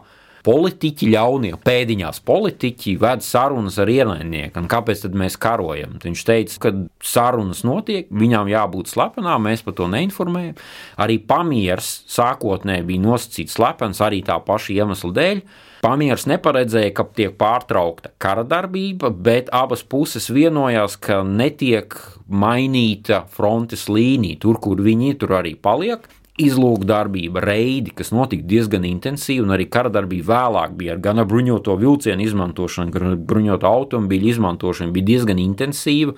politiķi, 0.47 1.11
ļaunie 1.15 1.55
pēdiņās 1.65 2.21
politiķi 2.27 2.97
ved 3.01 3.25
sarunas 3.25 3.79
ar 3.83 3.91
ienaidnieku. 3.93 4.65
Kāpēc 4.71 5.05
tad 5.05 5.17
mēs 5.19 5.39
karojam? 5.41 5.99
Viņš 6.03 6.27
teica, 6.27 6.59
ka 6.65 6.75
sarunas 7.05 7.63
notiek, 7.67 8.11
viņām 8.11 8.51
jābūt 8.53 8.93
slepenām, 8.93 9.49
mēs 9.49 9.65
par 9.67 9.77
to 9.79 9.89
neinformējam. 9.93 10.57
Arī 11.01 11.19
pamieris 11.21 12.01
sākotnēji 12.11 12.87
bija 12.93 13.07
nosacīts 13.09 13.59
slepens 13.59 14.01
arī 14.05 14.23
tā 14.27 14.39
paša 14.45 14.79
iemesla 14.79 15.13
dēļ. 15.17 15.43
Pamieris 15.81 16.27
neparedzēja, 16.29 16.93
ka 16.93 17.07
tiek 17.17 17.37
pārtraukta 17.41 18.13
kara 18.21 18.45
darbība, 18.45 19.09
bet 19.09 19.49
abas 19.57 19.81
puses 19.81 20.29
vienojās, 20.29 20.99
ka 21.01 21.23
netiek 21.25 21.97
mainīta 22.29 23.23
frontes 23.33 23.87
līnija. 23.89 24.43
Tur, 24.43 24.61
kur 24.61 24.83
viņi 24.85 25.15
tur 25.23 25.39
arī 25.41 25.55
paliek, 25.57 26.05
izlūkdarbība, 26.47 27.43
reidi, 27.45 27.93
kas 27.97 28.13
notika 28.15 28.47
diezgan 28.49 28.87
intensīvi, 28.89 29.45
un 29.45 29.55
arī 29.57 29.69
kara 29.73 29.93
darbība 29.93 30.33
vēlāk 30.33 30.75
bija 30.79 30.97
ar 30.97 31.03
gan 31.05 31.23
ar 31.23 31.29
bruņoto 31.31 31.77
vilcienu 31.81 32.25
izmantošanu, 32.27 32.95
gan 32.95 33.21
bruņoto 33.29 33.69
automobīļu 33.69 34.33
izmantošanu, 34.35 34.95
bija 34.97 35.11
diezgan 35.13 35.43
intensīva. 35.43 36.17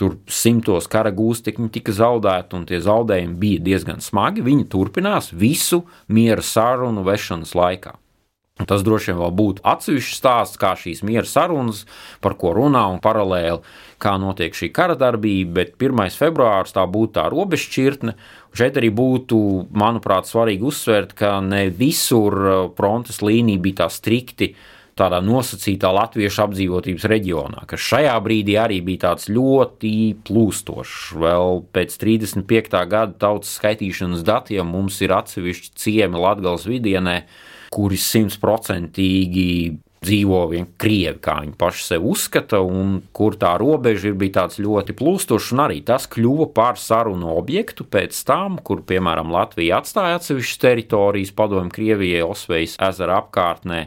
Tur 0.00 0.16
simtos 0.32 0.88
kara 0.90 1.12
gūstekņi 1.12 1.68
tika 1.74 1.92
zaudēti, 1.94 2.56
un 2.56 2.64
tie 2.68 2.80
zaudējumi 2.82 3.36
bija 3.38 3.64
diezgan 3.70 4.00
smagi. 4.00 4.44
Viņi 4.44 4.70
turpinās 4.72 5.30
visu 5.36 5.82
miera 6.08 6.42
sarunu 6.42 7.04
vešanas 7.06 7.52
laikā. 7.58 7.98
Tas 8.60 8.82
droši 8.84 9.10
vien 9.10 9.20
vēl 9.22 9.32
būtu 9.32 9.64
atsevišķs 9.64 10.18
stāsts, 10.20 10.58
kā 10.60 10.74
šīs 10.76 11.00
miera 11.08 11.24
sarunas, 11.26 11.86
par 12.20 12.36
ko 12.38 12.52
runā 12.54 12.84
un 12.92 13.00
paralēli, 13.02 13.62
kā 14.02 14.12
notiek 14.20 14.52
šī 14.54 14.68
kara 14.76 14.96
darbība, 14.98 15.54
bet 15.62 15.72
1. 15.80 16.12
februāris 16.20 16.76
tā 16.76 16.84
būtu 16.84 17.16
tā 17.16 17.24
robežšķirtne. 17.32 18.14
Šeit 18.52 18.76
arī 18.76 18.92
būtu, 18.92 19.38
manuprāt, 19.72 20.28
svarīgi 20.28 20.68
uzsvērt, 20.68 21.16
ka 21.16 21.38
ne 21.40 21.64
visur 21.72 22.36
uh, 22.36 22.60
frontes 22.76 23.22
līnija 23.24 23.64
bija 23.64 23.84
tā 23.84 23.88
strikti 23.94 24.52
tādā 24.98 25.22
nosacītā 25.24 25.88
latviešu 25.96 26.42
apdzīvotības 26.44 27.06
reģionā, 27.08 27.64
kas 27.68 27.80
šajā 27.80 28.12
brīdī 28.24 28.58
arī 28.60 28.82
bija 28.84 29.06
tāds 29.06 29.30
ļoti 29.32 29.92
plūstošs. 30.28 31.14
Vēl 31.22 31.62
pēc 31.72 31.96
35. 32.02 32.76
gada 32.92 33.16
tautas 33.16 33.54
skaitīšanas 33.56 34.26
datiem 34.28 34.68
mums 34.68 35.00
ir 35.00 35.16
atsevišķi 35.16 35.72
ciemi 35.80 36.20
Latgales 36.20 36.68
vidienē, 36.68 37.22
kuri 37.72 37.98
simtprocentīgi 38.00 39.48
dzīvo 40.02 40.40
vien 40.50 40.66
krievi, 40.80 41.18
kā 41.22 41.36
viņi 41.42 41.54
paši 41.58 41.84
sev 41.86 42.06
uzskata, 42.10 42.60
un 42.66 42.96
kur 43.14 43.36
tā 43.38 43.52
robeža 43.60 44.10
ir 44.10 44.16
bija 44.18 44.40
tāds 44.40 44.58
ļoti 44.62 44.96
plūstošs, 44.98 45.52
un 45.54 45.62
arī 45.66 45.78
tas 45.86 46.08
kļuva 46.10 46.48
par 46.56 46.80
sarunu 46.80 47.30
objektu 47.36 47.86
pēc 47.86 48.18
tam, 48.28 48.58
kur, 48.66 48.82
piemēram, 48.86 49.30
Latvija 49.34 49.78
atstāja 49.82 50.18
atsevišķas 50.18 50.64
teritorijas 50.66 51.36
padomju 51.38 51.74
Krievijai, 51.76 52.26
Osvejas 52.26 52.74
ezera 52.90 53.20
apkārtnē, 53.22 53.86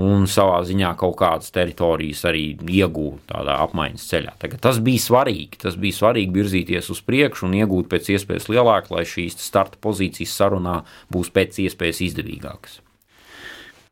un 0.00 0.26
savā 0.30 0.60
ziņā 0.66 0.92
kaut 0.98 1.16
kādas 1.18 1.50
teritorijas 1.54 2.22
arī 2.30 2.44
iegūt 2.62 3.32
tādā 3.32 3.56
apmaiņas 3.66 4.04
ceļā. 4.12 4.36
Tagad 4.40 4.62
tas 4.68 4.78
bija 4.86 5.02
svarīgi. 5.02 5.58
Tas 5.66 5.78
bija 5.80 5.98
svarīgi 5.98 6.36
virzīties 6.36 6.92
uz 6.94 7.00
priekšu 7.06 7.48
un 7.48 7.58
iegūt 7.58 7.90
pēc 7.90 8.12
iespējas 8.14 8.46
lielāku, 8.52 8.94
lai 8.94 9.02
šīs 9.08 9.40
starta 9.42 9.82
pozīcijas 9.82 10.36
sarunā 10.40 10.76
būs 11.10 11.32
pēc 11.34 11.58
iespējas 11.66 12.04
izdevīgākas. 12.06 12.78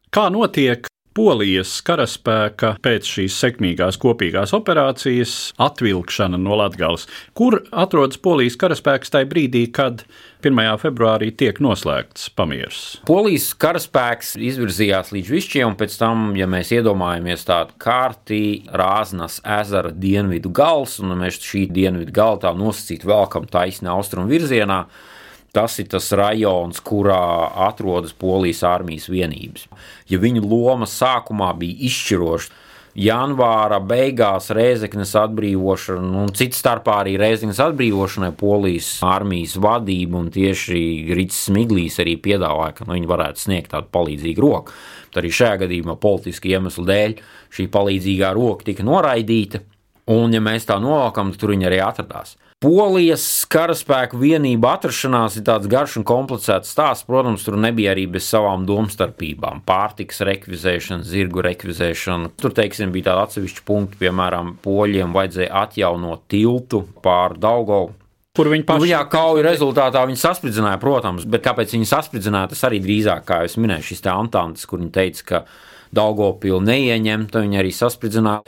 Kā 0.08 0.30
notiek 0.32 0.86
Polijas 1.18 1.72
karaspēka 1.84 2.76
pēc 2.80 3.08
šīs 3.10 3.34
sekmīgās 3.42 3.98
kopīgās 4.00 4.54
operācijas 4.56 5.32
atvilkšana 5.60 6.38
no 6.40 6.56
Latvijas, 6.56 7.04
kur 7.36 7.58
atrodas 7.68 8.20
Polijas 8.22 8.56
karaspēks 8.60 9.12
tajā 9.12 9.28
brīdī, 9.28 9.66
kad 9.74 10.06
1. 10.46 10.62
februārī 10.80 11.28
tiek 11.34 11.60
noslēgts 11.60 12.30
pamieris. 12.38 12.80
Polijas 13.10 13.50
karaspēks 13.60 14.36
izvirzījās 14.48 15.12
līdz 15.12 15.34
Višķiem, 15.34 15.74
un 15.74 15.76
pēc 15.82 15.98
tam, 16.00 16.30
ja 16.38 16.48
mēs 16.48 16.72
iedomājamies 16.78 17.44
tādu 17.50 17.76
kārti, 17.82 18.40
Rāznas 18.70 19.42
ezera 19.58 19.92
dienvidu 19.92 20.54
gals, 20.54 20.96
un 21.02 21.18
mēs 21.20 21.36
šī 21.42 21.66
dienvidu 21.68 22.16
gala 22.16 22.40
tā 22.46 22.54
nosacīt 22.56 23.04
velkam 23.04 23.50
taisni 23.50 23.92
austrumu 23.92 24.32
virzienā, 24.32 24.84
Tas 25.58 25.74
ir 25.82 25.88
tas 25.90 26.12
rajons, 26.14 26.78
kurā 26.86 27.18
atrodas 27.66 28.12
polijas 28.14 28.62
armijas 28.62 29.08
vienības. 29.10 29.64
Ja 30.06 30.20
viņu 30.22 30.44
loma 30.46 30.86
sākumā 30.86 31.48
bija 31.58 31.88
izšķiroša, 31.88 32.52
janvāra 32.98 33.80
beigās 33.82 34.52
Rēzeknes 34.54 35.16
atbrīvošana, 35.18 36.12
un 36.22 36.30
cits 36.38 36.62
starpā 36.62 37.00
arī 37.02 37.16
Rēzeknes 37.18 37.58
atbrīvošanai 37.62 38.30
polijas 38.38 38.92
armijas 39.06 39.56
vadība 39.58 40.22
un 40.22 40.30
tieši 40.34 40.80
Rīts 41.18 41.42
Smiglīs 41.48 41.98
arī 42.02 42.14
piedāvāja, 42.22 42.76
ka 42.78 42.86
nu, 42.86 42.94
viņi 42.94 43.10
varētu 43.10 43.44
sniegt 43.48 43.74
tādu 43.74 43.90
palīdzīgu 43.98 44.44
roku. 44.46 44.78
Tad 45.10 45.24
arī 45.24 45.34
šajā 45.40 45.62
gadījumā 45.64 45.98
politiski 45.98 46.54
iemeslu 46.54 46.86
dēļ 46.86 47.18
šī 47.58 47.66
palīdzīgā 47.74 48.34
roka 48.38 48.70
tika 48.70 48.86
noraidīta, 48.86 49.64
un 50.14 50.38
ja 50.38 50.42
mēs 50.44 50.70
tā 50.70 50.78
novalkam, 50.82 51.34
tad 51.34 51.42
tur 51.42 51.54
viņi 51.54 51.70
arī 51.70 51.82
atradās. 51.82 52.38
Polijas 52.58 53.22
karaspēku 53.46 54.18
vienību 54.18 54.66
atrašanās 54.66 55.36
ir 55.38 55.44
tāds 55.46 55.68
garš 55.70 55.92
un 56.00 56.04
komplicēts 56.06 56.72
stāsts. 56.74 57.06
Protams, 57.06 57.44
tur 57.46 57.54
nebija 57.54 57.92
arī 57.92 58.08
bez 58.10 58.26
savām 58.26 58.64
domstarpībām. 58.66 59.60
Pārtikas 59.68 60.24
rekvizēšana, 60.26 61.06
zirgu 61.06 61.44
rekvizēšana. 61.46 62.32
Tur, 62.42 62.50
teiksim, 62.56 62.90
bija 62.90 63.12
tādi 63.12 63.22
atsevišķi 63.22 63.62
punkti, 63.68 64.00
piemēram, 64.00 64.56
poļiem 64.64 65.14
vajadzēja 65.14 65.52
atjaunot 65.60 66.24
tiltu 66.34 66.80
pār 67.04 67.36
Daugovu. 67.38 67.92
Kur 68.34 68.50
viņi 68.50 68.66
paši 68.66 68.82
Nu, 68.82 68.88
jā, 68.90 69.04
kauju 69.12 69.44
rezultātā 69.46 70.02
viņi 70.10 70.18
saspridzināja, 70.18 70.80
protams, 70.82 71.28
bet 71.30 71.44
kāpēc 71.46 71.76
viņi 71.76 71.86
saspridzināja, 71.92 72.50
tas 72.56 72.64
arī 72.66 72.80
drīzāk, 72.82 73.22
kā 73.26 73.44
jau 73.44 73.62
minēju, 73.62 73.86
šis 73.92 74.02
te 74.02 74.10
Antantis, 74.10 74.66
kur 74.66 74.82
viņi 74.82 74.90
teica, 74.98 75.28
ka 75.30 75.40
Daugopili 75.94 76.58
neieņemta, 76.66 77.44
viņi 77.46 77.62
arī 77.62 77.70
saspridzināja. 77.74 78.42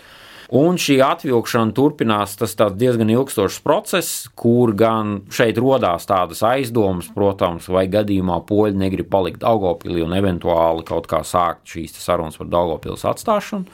Un 0.51 0.81
šī 0.83 0.97
atvilkšana 1.07 1.71
turpinās. 1.77 2.35
Tas 2.39 2.57
ir 2.59 2.73
diezgan 2.75 3.11
ilgstošs 3.13 3.61
process, 3.63 4.25
kur 4.35 4.73
gan 4.75 5.21
šeit 5.31 5.61
radās 5.63 6.09
tādas 6.11 6.43
aizdomas, 6.47 7.11
protams, 7.15 7.69
vai 7.71 7.87
gadījumā 7.91 8.41
poļi 8.49 8.81
negrib 8.81 9.11
palikt 9.13 9.45
Daugopilī 9.45 10.03
un 10.03 10.17
eventuāli 10.19 10.83
kaut 10.89 11.07
kā 11.11 11.23
sākt 11.23 11.71
šīs 11.71 11.95
sarunas 12.03 12.41
par 12.41 12.51
Daugopils 12.51 13.07
atstāšanu. 13.07 13.71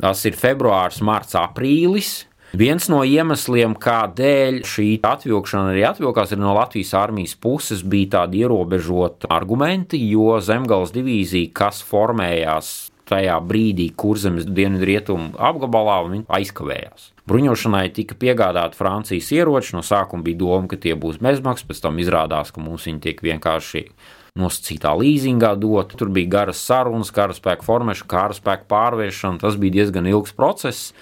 Tas 0.00 0.24
ir 0.24 0.38
februāris, 0.38 1.02
marts, 1.04 1.36
aprīlis. 1.36 2.24
Viens 2.56 2.86
no 2.88 3.02
iemesliem, 3.04 3.74
kādēļ 3.76 4.62
šī 4.64 4.86
atvilkšana 5.04 5.74
arī 5.74 5.82
atvilkās, 5.90 6.32
ir 6.32 6.40
no 6.40 6.54
Latvijas 6.56 6.94
armijas 6.96 7.34
puses, 7.36 7.82
bija 7.84 8.14
tādi 8.22 8.40
ierobežoti 8.46 9.28
argumenti, 9.28 10.00
jo 10.08 10.38
Zemgales 10.40 10.94
divīzija, 10.94 11.52
kas 11.52 11.82
formējās 11.84 12.70
tajā 13.08 13.38
brīdī 13.44 13.88
kurzemes 13.98 14.46
dienvidrietumu 14.46 15.34
apgabalā, 15.48 15.98
viņi 16.08 16.26
aizkavējās. 16.38 17.10
Bruņošanai 17.28 17.88
tika 17.96 18.16
piegādāti 18.16 18.78
Francijas 18.78 19.28
ieroči. 19.36 19.74
No 19.76 19.82
sākuma 19.84 20.24
bija 20.24 20.40
doma, 20.40 20.68
ka 20.70 20.78
tie 20.80 20.94
būs 20.96 21.20
bezmaksas, 21.24 21.66
pēc 21.68 21.82
tam 21.84 22.00
izrādās, 22.00 22.52
ka 22.54 22.62
mums 22.64 22.86
viņi 22.88 23.02
tiek 23.04 23.20
vienkārši 23.24 23.84
nosacītā 24.38 24.94
līzingā 24.96 25.52
dot. 25.60 25.92
Tur 25.98 26.12
bija 26.14 26.32
garas 26.38 26.62
sarunas, 26.64 27.12
karaspēka 27.14 27.66
formēšana, 27.66 28.10
karaspēka 28.14 28.68
pārvēršana. 28.70 29.42
Tas 29.42 29.58
bija 29.60 29.80
diezgan 29.80 30.08
ilgs 30.08 30.36
process. 30.36 30.92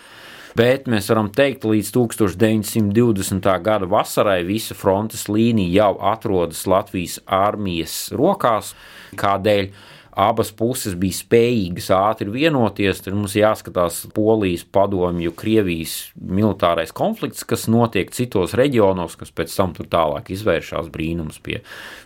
Bet 0.57 0.87
mēs 0.89 1.11
varam 1.13 1.27
teikt, 1.29 1.61
ka 1.63 1.69
līdz 1.69 1.91
1920. 1.93 3.51
gada 3.61 3.89
vasarai 3.93 4.41
visa 4.49 4.75
frontes 4.75 5.27
līnija 5.29 5.83
jau 5.83 5.91
atrodas 6.15 6.63
Latvijas 6.71 7.19
armijas 7.29 8.07
rokās. 8.17 8.73
Kādēļ? 9.21 9.69
Abas 10.17 10.49
puses 10.57 10.95
bija 10.97 11.15
spējīgas 11.19 11.91
ātri 11.93 12.33
vienoties, 12.33 13.03
tad 13.05 13.15
mums 13.15 13.35
jāskatās 13.37 14.01
Polijas, 14.17 14.65
Padomju, 14.65 15.35
Krievijas 15.37 15.97
militārais 16.17 16.95
konflikts, 16.97 17.45
kas 17.45 17.67
notiek 17.69 18.11
citos 18.17 18.57
reģionos, 18.57 19.19
kas 19.21 19.35
pēc 19.37 19.53
tam 19.53 19.77
tur 19.77 19.91
tālāk 19.93 20.33
izvēršas 20.33 20.89
brīnums 20.93 21.39
pie 21.45 21.61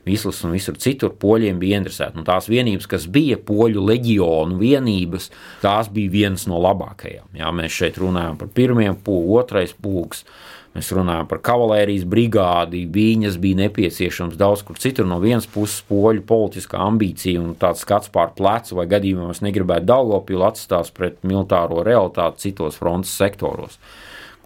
Vislas 0.07 0.41
un 0.47 0.57
visur 0.57 0.79
citur. 0.81 1.15
Poļiem 1.21 1.61
bija 1.61 1.79
interesēti. 1.79 2.19
Nu, 2.19 2.27
tās 2.27 2.49
vienības, 2.51 2.89
kas 2.91 3.07
bija 3.07 3.39
poļu 3.39 3.85
leģionu 3.85 4.59
vienības, 4.59 5.31
tās 5.63 5.91
bija 5.93 6.11
vienas 6.11 6.49
no 6.51 6.59
labākajām. 6.65 7.29
Jā, 7.39 7.53
mēs 7.55 7.77
šeit 7.79 8.01
runājam 8.01 8.41
par 8.41 8.51
pirmiem 8.57 8.99
pūgu, 9.05 9.39
otrais 9.39 9.77
pūgs. 9.77 10.25
Mēs 10.71 10.93
runājam 10.95 11.27
par 11.27 11.41
kavalērijas 11.43 12.05
brigādi. 12.07 12.85
Viņas 12.95 13.41
bija 13.43 13.59
nepieciešams 13.65 14.37
daudz 14.39 14.63
kur 14.67 14.79
citur. 14.79 15.09
No 15.11 15.19
vienas 15.23 15.49
puses, 15.51 15.81
poļu 15.89 16.23
politiskā 16.29 16.79
ambīcija 16.85 17.41
un 17.43 17.57
tāds 17.59 17.83
skats 17.83 18.13
pār 18.15 18.31
plecu, 18.37 18.77
vai 18.79 18.87
gadījumā 18.91 19.27
mēs 19.33 19.43
negribētu 19.43 19.89
Daugopilu 19.91 20.47
atstāt 20.47 20.93
pret 20.95 21.19
militāro 21.27 21.83
realitāti 21.87 22.47
citos 22.47 22.79
frontes 22.79 23.17
sektoros. 23.19 23.81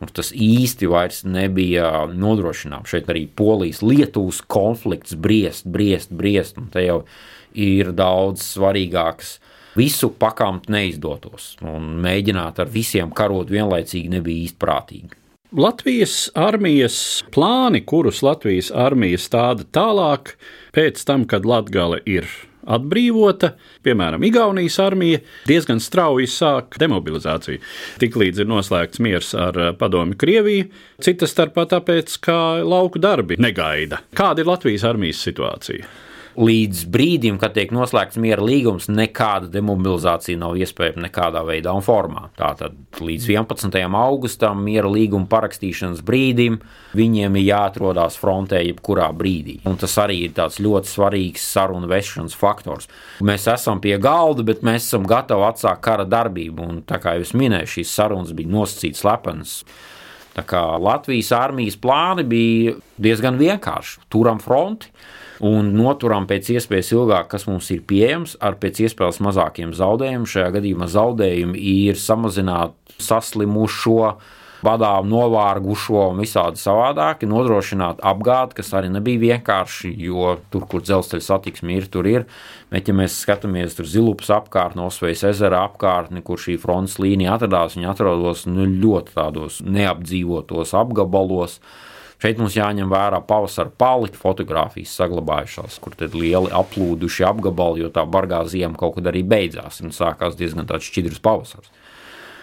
Un 0.00 0.08
tas 0.16 0.32
īsti 0.32 0.88
vairs 0.90 1.22
nebija 1.28 1.90
nodrošināms. 2.10 2.88
Šeit 2.90 3.10
arī 3.12 3.26
Polijas-Lietuvas 3.36 4.40
konflikts 4.48 5.14
briest, 5.14 5.68
briest, 5.68 6.12
briest. 6.12 6.56
Un 6.60 6.70
te 6.72 6.86
jau 6.86 7.02
ir 7.52 7.92
daudz 7.92 8.42
svarīgāks 8.56 9.36
visu 9.76 10.08
pakamt 10.08 10.70
neizdotos. 10.72 11.52
Un 11.68 11.92
mēģināt 12.04 12.64
ar 12.64 12.72
visiem 12.72 13.12
karot 13.12 13.52
vienlaicīgi 13.52 14.16
nebija 14.16 14.48
īsti 14.48 14.60
prātīgi. 14.64 15.23
Latvijas 15.54 16.30
armijas 16.34 17.22
plāni, 17.30 17.84
kurus 17.86 18.24
Latvijas 18.26 18.72
armija 18.74 19.20
stāda 19.22 19.62
tālāk, 19.70 20.32
pēc 20.74 21.04
tam, 21.06 21.22
kad 21.30 21.46
Latgale 21.46 22.00
ir 22.10 22.26
atbrīvota, 22.66 23.52
piemēram, 23.86 24.24
Igaunijas 24.26 24.80
armija 24.82 25.20
diezgan 25.46 25.78
strauji 25.78 26.26
sāk 26.32 26.74
demobilizāciju. 26.82 27.62
Tiklīdz 28.02 28.42
ir 28.42 28.50
noslēgts 28.50 28.98
miers 29.04 29.30
ar 29.38 29.60
Padomi 29.78 30.18
Krieviju, 30.18 30.72
citas 30.98 31.30
starpā 31.36 31.68
tāpēc, 31.70 32.18
ka 32.24 32.38
lauku 32.66 32.98
darbi 32.98 33.38
negaida. 33.38 34.02
Kāda 34.16 34.42
ir 34.42 34.50
Latvijas 34.50 34.88
armijas 34.90 35.22
situācija? 35.22 35.86
Līdz 36.38 36.84
brīdim, 36.90 37.36
kad 37.42 37.54
tiek 37.56 37.70
noslēgts 37.74 38.18
miera 38.20 38.42
līgums, 38.44 38.88
nekāda 38.90 39.48
demobilizācija 39.52 40.40
nav 40.40 40.56
iespējama 40.58 41.06
nekādā 41.06 41.42
veidā 41.46 41.72
un 41.76 41.84
formā. 41.84 42.28
Tātad 42.38 42.76
līdz 42.98 43.28
11. 43.30 43.78
augustam, 44.00 44.64
miera 44.66 44.90
līguma 44.90 45.28
parakstīšanas 45.30 46.02
brīdim, 46.06 46.58
viņiem 46.98 47.38
ir 47.40 47.46
jāatrodas 47.48 48.18
frontē 48.20 48.60
jebkurā 48.64 49.08
brīdī. 49.16 49.60
Un 49.68 49.78
tas 49.80 49.96
arī 50.02 50.20
ir 50.26 50.34
ļoti 50.34 50.90
svarīgs 50.90 51.46
sarunu 51.54 51.90
vešanas 51.90 52.36
faktors. 52.38 52.90
Mēs 53.24 53.48
esam 53.50 53.82
pie 53.84 53.96
galda, 54.02 54.46
bet 54.46 54.66
mēs 54.66 54.88
esam 54.88 55.06
gatavi 55.08 55.48
atsākt 55.48 55.82
kara 55.86 56.06
darbību. 56.08 56.68
Un, 56.68 56.84
kā 56.84 57.16
jau 57.18 57.26
minēju, 57.38 57.76
šīs 57.78 57.96
sarunas 57.98 58.34
bija 58.36 58.52
nosacītas 58.54 59.04
slepenas. 59.04 59.58
Latvijas 60.34 61.30
armijas 61.36 61.76
plāni 61.78 62.24
bija 62.26 62.74
diezgan 62.98 63.38
vienkārši. 63.38 64.00
Turam 64.10 64.40
fronti, 64.42 64.90
un 65.44 65.72
noturam 65.76 66.28
pēc 66.30 66.54
iespējas 66.56 66.92
ilgāk, 66.94 67.28
kas 67.34 67.44
mums 67.48 67.68
ir 67.74 67.82
pieejams, 67.88 68.38
ar 68.44 68.56
pēc 68.60 68.84
iespējas 68.86 69.20
mazākiem 69.24 69.74
zaudējumiem. 69.76 70.30
Šajā 70.30 70.54
gadījumā 70.56 70.88
zaudējumi 70.94 71.60
ir 71.74 72.00
samazināt 72.00 72.96
saslimušo. 73.02 74.14
Badām 74.64 75.10
novārgušo 75.12 76.06
un 76.14 76.22
visādi 76.22 76.56
savādāki, 76.56 77.26
nodrošināt 77.28 77.98
apgādi, 78.00 78.56
kas 78.56 78.70
arī 78.78 78.88
nebija 78.94 79.20
vienkārši, 79.20 79.90
jo 80.06 80.38
tur, 80.48 80.64
kur 80.70 80.80
dzelzceļa 80.80 81.26
satiksme 81.26 81.74
ir, 81.76 81.90
tur 81.92 82.08
ir. 82.08 82.24
Bet, 82.72 82.88
ja 82.88 82.96
mēs 82.96 83.18
skatāmies 83.26 83.76
tur 83.76 83.90
zilupas 83.90 84.32
apkārtni, 84.32 84.86
Osvejas 84.86 85.26
ezera 85.34 85.66
apkārtni, 85.68 86.24
kur 86.24 86.40
šī 86.40 86.56
frontes 86.62 86.96
līnija 87.02 87.36
atradās, 87.36 87.76
viņi 87.76 87.90
atrodas 87.92 88.46
nu, 88.48 88.64
ļoti 88.64 89.18
tādos 89.18 89.60
neapdzīvotos 89.68 90.72
apgabalos. 90.80 91.58
Šeit 92.22 92.38
mums 92.40 92.56
jāņem 92.56 92.90
vērā 92.92 93.20
pavasara 93.26 93.72
palika 93.78 94.18
fotografijas 94.20 94.94
saglabājušās, 94.98 95.80
kur 95.82 95.96
tad 95.98 96.14
lieli 96.16 96.52
aplūduši 96.54 97.26
apgabali, 97.28 97.82
jo 97.84 97.90
tā 97.92 98.06
bargā 98.08 98.44
ziema 98.48 98.78
kaut 98.80 98.96
kad 98.98 99.10
arī 99.10 99.24
beidzās 99.26 99.82
un 99.84 99.92
sākās 99.94 100.38
diezgan 100.38 100.68
tāds 100.70 100.88
šķidrs 100.88 101.22
pavasars. 101.24 101.72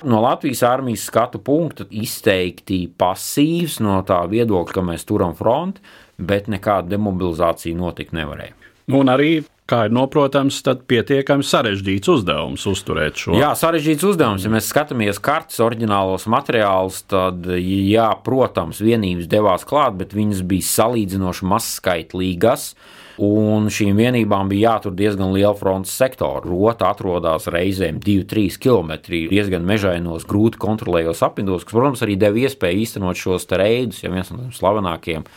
No 0.04 0.22
Latvijas 0.22 0.64
armijas 0.66 1.06
skatu 1.06 1.40
punkta 1.46 1.86
izteikti 1.94 2.88
pasīvs 2.98 3.78
no 3.86 4.00
tā 4.06 4.24
viedokļa, 4.30 4.74
ka 4.74 4.84
mēs 4.86 5.06
turam 5.06 5.36
fronti, 5.38 5.84
bet 6.18 6.50
nekāda 6.50 6.96
demobilizācija 6.96 7.78
notikt 7.78 8.16
nevarēja. 8.18 8.58
Nu, 8.90 9.04
un 9.04 9.14
arī 9.14 9.36
kā 9.70 9.86
ir 9.88 9.94
noprotams, 9.96 10.60
tad 10.66 10.84
pietiekami 10.90 11.46
sarežģīts 11.48 12.12
uzdevums 12.12 12.66
uzturēt 12.70 13.20
šo. 13.22 13.36
Jā, 13.40 13.52
sarežģīts 13.58 14.08
uzdevums. 14.12 14.46
Ja 14.46 14.54
mēs 14.54 14.70
skatāmies 14.72 15.22
kartes, 15.24 15.62
oriģinālos 15.64 16.28
materiālus, 16.32 17.04
tad, 17.12 17.48
jā, 17.58 18.10
protams, 18.26 18.82
vienības 18.84 19.30
devās 19.32 19.68
klāt, 19.68 19.96
bet 20.02 20.18
viņas 20.18 20.44
bija 20.48 20.68
salīdzinoši 20.72 21.48
mazskaitlīgas. 21.54 22.74
Un 23.22 23.68
šīm 23.70 24.00
vienībām 24.00 24.50
bija 24.50 24.72
jātur 24.72 24.96
diezgan 24.98 25.34
liela 25.36 25.54
frontes 25.54 25.94
sektora. 26.00 26.42
Rota 26.48 26.90
atrodas 26.90 27.46
reizēm 27.52 28.00
2-3 28.02 28.58
km 28.64 28.96
diezgan 29.30 29.68
mežainos, 29.68 30.26
grūti 30.26 30.58
kontrolējos 30.62 31.22
apvidos, 31.28 31.68
kas, 31.68 31.76
protams, 31.76 32.02
arī 32.02 32.16
deva 32.18 32.42
iespēju 32.42 32.82
īstenot 32.82 33.20
šos 33.20 33.46
reidus, 33.62 34.02
ja 34.02 34.10
viens 34.14 34.32
no 34.32 34.40
tiem 34.42 34.56
slavenākajiem 34.58 35.28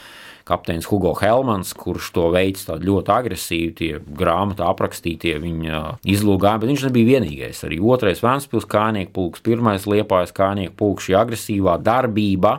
kapteinis 0.49 0.89
Hugo 0.91 1.15
Helmans, 1.19 1.73
kurš 1.79 2.11
to 2.15 2.29
veids 2.35 2.67
ļoti 2.69 3.13
agresīvi, 3.15 3.73
tie 3.79 3.91
grāmatā 4.21 4.69
aprakstītie 4.69 5.39
viņa 5.43 5.83
izlūgājumi, 6.05 6.63
bet 6.63 6.73
viņš 6.73 6.87
nebija 6.89 7.11
vienīgais. 7.15 7.63
Arī 7.67 7.81
otrais 7.81 8.23
Vēnspils 8.25 8.69
kājnieku 8.71 9.15
pulks, 9.17 9.45
pirmais 9.45 9.89
liepājas 9.89 10.35
kājnieku 10.37 10.77
pulks, 10.81 11.09
šī 11.09 11.17
agresīvā 11.23 11.79
darbība 11.85 12.59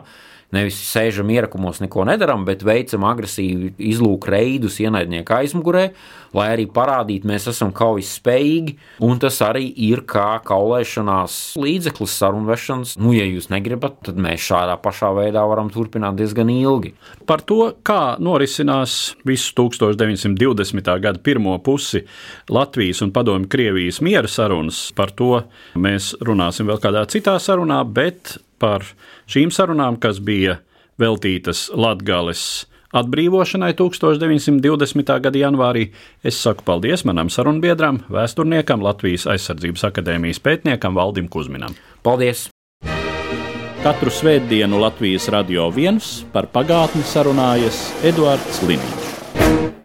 nevis 0.54 0.78
sēžam 0.90 1.30
ierakumos, 1.32 1.80
neko 1.82 2.04
nedaram, 2.06 2.44
bet 2.46 2.64
veicam 2.66 3.06
agresīvu 3.08 3.72
izlūku 3.82 4.30
reidus 4.30 4.78
ienaidnieku 4.82 5.34
aizmugurē, 5.36 5.88
lai 6.36 6.46
arī 6.54 6.66
parādītu, 6.70 7.28
mēs 7.28 7.48
esam 7.50 7.72
kaujas 7.76 8.12
spējīgi. 8.20 8.76
Un 9.06 9.20
tas 9.22 9.38
arī 9.44 9.64
ir 9.88 10.04
kā 10.08 10.36
kaulēšanās 10.46 11.56
līdzeklis 11.60 12.16
sarunvešanas. 12.20 12.94
Nu, 13.00 13.14
ja 13.16 13.26
jūs 13.26 13.48
negribat, 13.52 13.98
tad 14.08 14.20
mēs 14.20 14.44
šādā 14.46 14.76
pašā 14.82 15.12
veidā 15.16 15.44
varam 15.48 15.70
turpināt 15.72 16.18
diezgan 16.20 16.50
ilgi. 16.52 16.94
Par 17.26 17.42
to, 17.46 17.72
kā 17.86 18.16
norisinās 18.22 19.16
visu 19.26 19.54
1920. 19.58 20.92
gada 21.02 21.22
pirmo 21.22 21.56
pusi 21.64 22.04
Latvijas 22.52 23.02
un 23.04 23.14
Padomju 23.16 23.50
Krievijas 23.50 24.02
miera 24.04 24.30
sarunas, 24.30 24.90
par 24.96 25.14
to 25.16 25.40
mēs 25.80 26.12
runāsim 26.24 26.68
vēl 26.68 26.82
kādā 26.82 27.06
citā 27.10 27.38
sarunā, 27.42 27.82
bet 27.84 28.36
par 28.62 28.86
šīm 29.30 29.52
sarunām, 29.54 30.00
kas 30.00 30.20
bija 30.22 30.60
veltītas 31.00 31.68
Latgales 31.74 32.66
atbrīvošanai 32.96 33.74
1920. 33.76 35.14
gada 35.20 35.40
janvārī, 35.40 35.90
es 36.24 36.38
saku 36.40 36.64
paldies 36.66 37.04
manam 37.08 37.30
sarunbiedram, 37.32 38.02
vēsturniekam, 38.12 38.84
Latvijas 38.84 39.26
aizsardzības 39.34 39.86
akadēmijas 39.90 40.42
pētniekam 40.44 40.96
Valdim 40.96 41.28
Kusminam. 41.32 41.76
Paldies! 42.06 42.48
Katru 43.86 44.10
svētdienu 44.10 44.80
Latvijas 44.82 45.28
radio 45.30 45.68
viens 45.70 46.24
par 46.32 46.48
pagātni 46.50 47.04
sarunājas 47.06 47.84
Eduards 48.06 48.64
Liniņš. 48.66 49.75